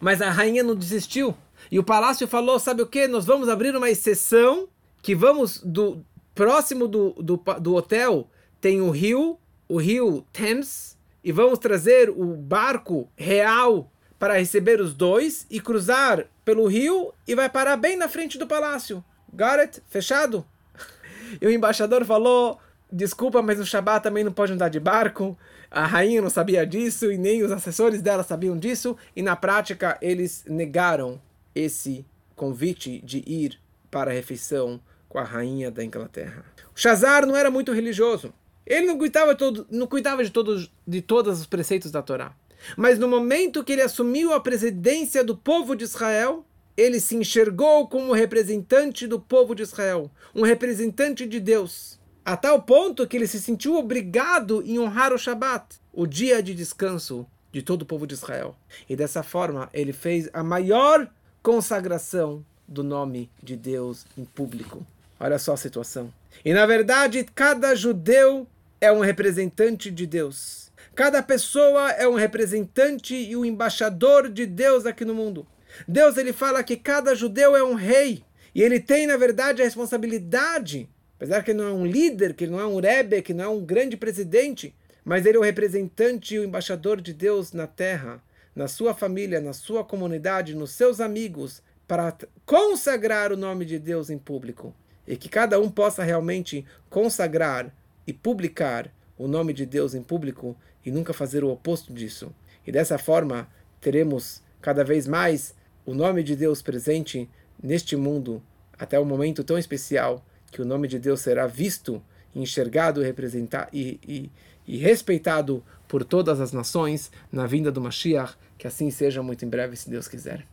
Mas 0.00 0.22
a 0.22 0.30
rainha 0.30 0.62
não 0.62 0.74
desistiu. 0.74 1.34
E 1.70 1.78
o 1.78 1.84
palácio 1.84 2.28
falou: 2.28 2.58
sabe 2.58 2.82
o 2.82 2.86
que? 2.86 3.08
Nós 3.08 3.24
vamos 3.24 3.48
abrir 3.48 3.74
uma 3.74 3.90
exceção 3.90 4.68
que 5.02 5.14
vamos 5.14 5.60
do 5.64 6.04
próximo 6.40 6.88
do, 6.88 7.10
do, 7.18 7.36
do 7.60 7.74
hotel 7.74 8.26
tem 8.62 8.80
o 8.80 8.88
rio, 8.88 9.38
o 9.68 9.76
rio 9.76 10.24
Thames, 10.32 10.96
e 11.22 11.30
vamos 11.30 11.58
trazer 11.58 12.08
o 12.08 12.34
barco 12.34 13.10
real 13.14 13.92
para 14.18 14.38
receber 14.38 14.80
os 14.80 14.94
dois 14.94 15.46
e 15.50 15.60
cruzar 15.60 16.24
pelo 16.42 16.66
rio 16.66 17.12
e 17.28 17.34
vai 17.34 17.50
parar 17.50 17.76
bem 17.76 17.94
na 17.94 18.08
frente 18.08 18.38
do 18.38 18.46
palácio. 18.46 19.04
It? 19.38 19.82
Fechado? 19.86 20.42
E 21.42 21.46
o 21.46 21.50
embaixador 21.50 22.06
falou: 22.06 22.58
desculpa, 22.90 23.42
mas 23.42 23.58
no 23.58 23.66
Shabat 23.66 24.02
também 24.02 24.24
não 24.24 24.32
pode 24.32 24.54
andar 24.54 24.70
de 24.70 24.80
barco. 24.80 25.38
A 25.70 25.84
rainha 25.84 26.22
não 26.22 26.30
sabia 26.30 26.66
disso 26.66 27.12
e 27.12 27.18
nem 27.18 27.42
os 27.42 27.52
assessores 27.52 28.00
dela 28.00 28.22
sabiam 28.22 28.56
disso. 28.56 28.96
E 29.14 29.20
na 29.20 29.36
prática 29.36 29.98
eles 30.00 30.42
negaram 30.48 31.20
esse 31.54 32.06
convite 32.34 32.98
de 33.04 33.22
ir 33.26 33.60
para 33.90 34.10
a 34.10 34.14
refeição 34.14 34.80
com 35.10 35.18
a 35.18 35.24
rainha 35.24 35.70
da 35.70 35.84
Inglaterra. 35.84 36.44
O 36.74 36.80
Shazar 36.80 37.26
não 37.26 37.36
era 37.36 37.50
muito 37.50 37.72
religioso. 37.72 38.32
Ele 38.64 38.86
não 38.86 38.96
cuidava, 38.96 39.34
todo, 39.34 39.66
não 39.68 39.86
cuidava 39.86 40.24
de, 40.24 40.30
todos, 40.30 40.70
de 40.86 41.02
todos 41.02 41.40
os 41.40 41.46
preceitos 41.46 41.90
da 41.90 42.00
Torá. 42.00 42.32
Mas 42.76 42.98
no 42.98 43.08
momento 43.08 43.64
que 43.64 43.72
ele 43.72 43.82
assumiu 43.82 44.32
a 44.32 44.40
presidência 44.40 45.24
do 45.24 45.36
povo 45.36 45.74
de 45.74 45.82
Israel, 45.82 46.46
ele 46.76 47.00
se 47.00 47.16
enxergou 47.16 47.88
como 47.88 48.12
representante 48.12 49.08
do 49.08 49.18
povo 49.18 49.54
de 49.54 49.62
Israel, 49.62 50.08
um 50.32 50.42
representante 50.42 51.26
de 51.26 51.40
Deus, 51.40 51.98
a 52.24 52.36
tal 52.36 52.62
ponto 52.62 53.06
que 53.06 53.16
ele 53.16 53.26
se 53.26 53.40
sentiu 53.40 53.76
obrigado 53.76 54.62
em 54.64 54.78
honrar 54.78 55.12
o 55.12 55.18
Shabat, 55.18 55.80
o 55.92 56.06
dia 56.06 56.40
de 56.40 56.54
descanso 56.54 57.26
de 57.50 57.62
todo 57.62 57.82
o 57.82 57.86
povo 57.86 58.06
de 58.06 58.14
Israel. 58.14 58.54
E 58.88 58.94
dessa 58.94 59.24
forma, 59.24 59.68
ele 59.72 59.92
fez 59.92 60.28
a 60.32 60.44
maior 60.44 61.10
consagração 61.42 62.44
do 62.68 62.84
nome 62.84 63.28
de 63.42 63.56
Deus 63.56 64.06
em 64.16 64.24
público. 64.24 64.86
Olha 65.22 65.38
só 65.38 65.52
a 65.52 65.58
situação. 65.58 66.10
E 66.42 66.54
na 66.54 66.64
verdade, 66.64 67.26
cada 67.34 67.74
judeu 67.74 68.46
é 68.80 68.90
um 68.90 69.00
representante 69.00 69.90
de 69.90 70.06
Deus. 70.06 70.72
Cada 70.94 71.22
pessoa 71.22 71.90
é 71.90 72.08
um 72.08 72.14
representante 72.14 73.14
e 73.14 73.36
um 73.36 73.44
embaixador 73.44 74.30
de 74.30 74.46
Deus 74.46 74.86
aqui 74.86 75.04
no 75.04 75.14
mundo. 75.14 75.46
Deus 75.86 76.16
ele 76.16 76.32
fala 76.32 76.64
que 76.64 76.74
cada 76.74 77.14
judeu 77.14 77.54
é 77.54 77.62
um 77.62 77.74
rei 77.74 78.24
e 78.54 78.62
ele 78.62 78.80
tem 78.80 79.06
na 79.06 79.18
verdade 79.18 79.60
a 79.60 79.64
responsabilidade, 79.64 80.88
apesar 81.16 81.44
que 81.44 81.50
ele 81.50 81.58
não 81.58 81.68
é 81.68 81.72
um 81.72 81.86
líder, 81.86 82.32
que 82.32 82.44
ele 82.44 82.52
não 82.52 82.60
é 82.60 82.66
um 82.66 82.80
rebe, 82.80 83.20
que 83.20 83.34
não 83.34 83.44
é 83.44 83.48
um 83.48 83.64
grande 83.64 83.98
presidente, 83.98 84.74
mas 85.04 85.26
ele 85.26 85.36
é 85.36 85.40
o 85.40 85.44
representante 85.44 86.34
e 86.34 86.38
o 86.38 86.44
embaixador 86.44 86.98
de 87.00 87.12
Deus 87.12 87.52
na 87.52 87.66
terra, 87.66 88.22
na 88.56 88.66
sua 88.66 88.94
família, 88.94 89.40
na 89.40 89.52
sua 89.52 89.84
comunidade, 89.84 90.54
nos 90.54 90.70
seus 90.70 90.98
amigos, 90.98 91.62
para 91.86 92.16
consagrar 92.46 93.32
o 93.32 93.36
nome 93.36 93.66
de 93.66 93.78
Deus 93.78 94.10
em 94.10 94.18
público. 94.18 94.74
E 95.10 95.16
que 95.16 95.28
cada 95.28 95.58
um 95.58 95.68
possa 95.68 96.04
realmente 96.04 96.64
consagrar 96.88 97.74
e 98.06 98.12
publicar 98.12 98.88
o 99.18 99.26
nome 99.26 99.52
de 99.52 99.66
Deus 99.66 99.92
em 99.92 100.04
público 100.04 100.56
e 100.86 100.90
nunca 100.92 101.12
fazer 101.12 101.42
o 101.42 101.50
oposto 101.50 101.92
disso. 101.92 102.32
E 102.64 102.70
dessa 102.70 102.96
forma 102.96 103.48
teremos 103.80 104.40
cada 104.62 104.84
vez 104.84 105.08
mais 105.08 105.52
o 105.84 105.94
nome 105.94 106.22
de 106.22 106.36
Deus 106.36 106.62
presente 106.62 107.28
neste 107.60 107.96
mundo 107.96 108.40
até 108.78 109.00
o 109.00 109.02
um 109.02 109.04
momento 109.04 109.42
tão 109.42 109.58
especial 109.58 110.24
que 110.52 110.62
o 110.62 110.64
nome 110.64 110.86
de 110.86 110.96
Deus 110.96 111.22
será 111.22 111.48
visto, 111.48 112.00
enxergado 112.32 113.02
representado 113.02 113.68
e, 113.72 113.98
e, 114.06 114.30
e 114.64 114.76
respeitado 114.78 115.60
por 115.88 116.04
todas 116.04 116.40
as 116.40 116.52
nações 116.52 117.10
na 117.32 117.48
vinda 117.48 117.72
do 117.72 117.80
Mashiach. 117.80 118.36
Que 118.56 118.68
assim 118.68 118.92
seja 118.92 119.24
muito 119.24 119.44
em 119.44 119.48
breve, 119.48 119.74
se 119.74 119.90
Deus 119.90 120.06
quiser. 120.06 120.46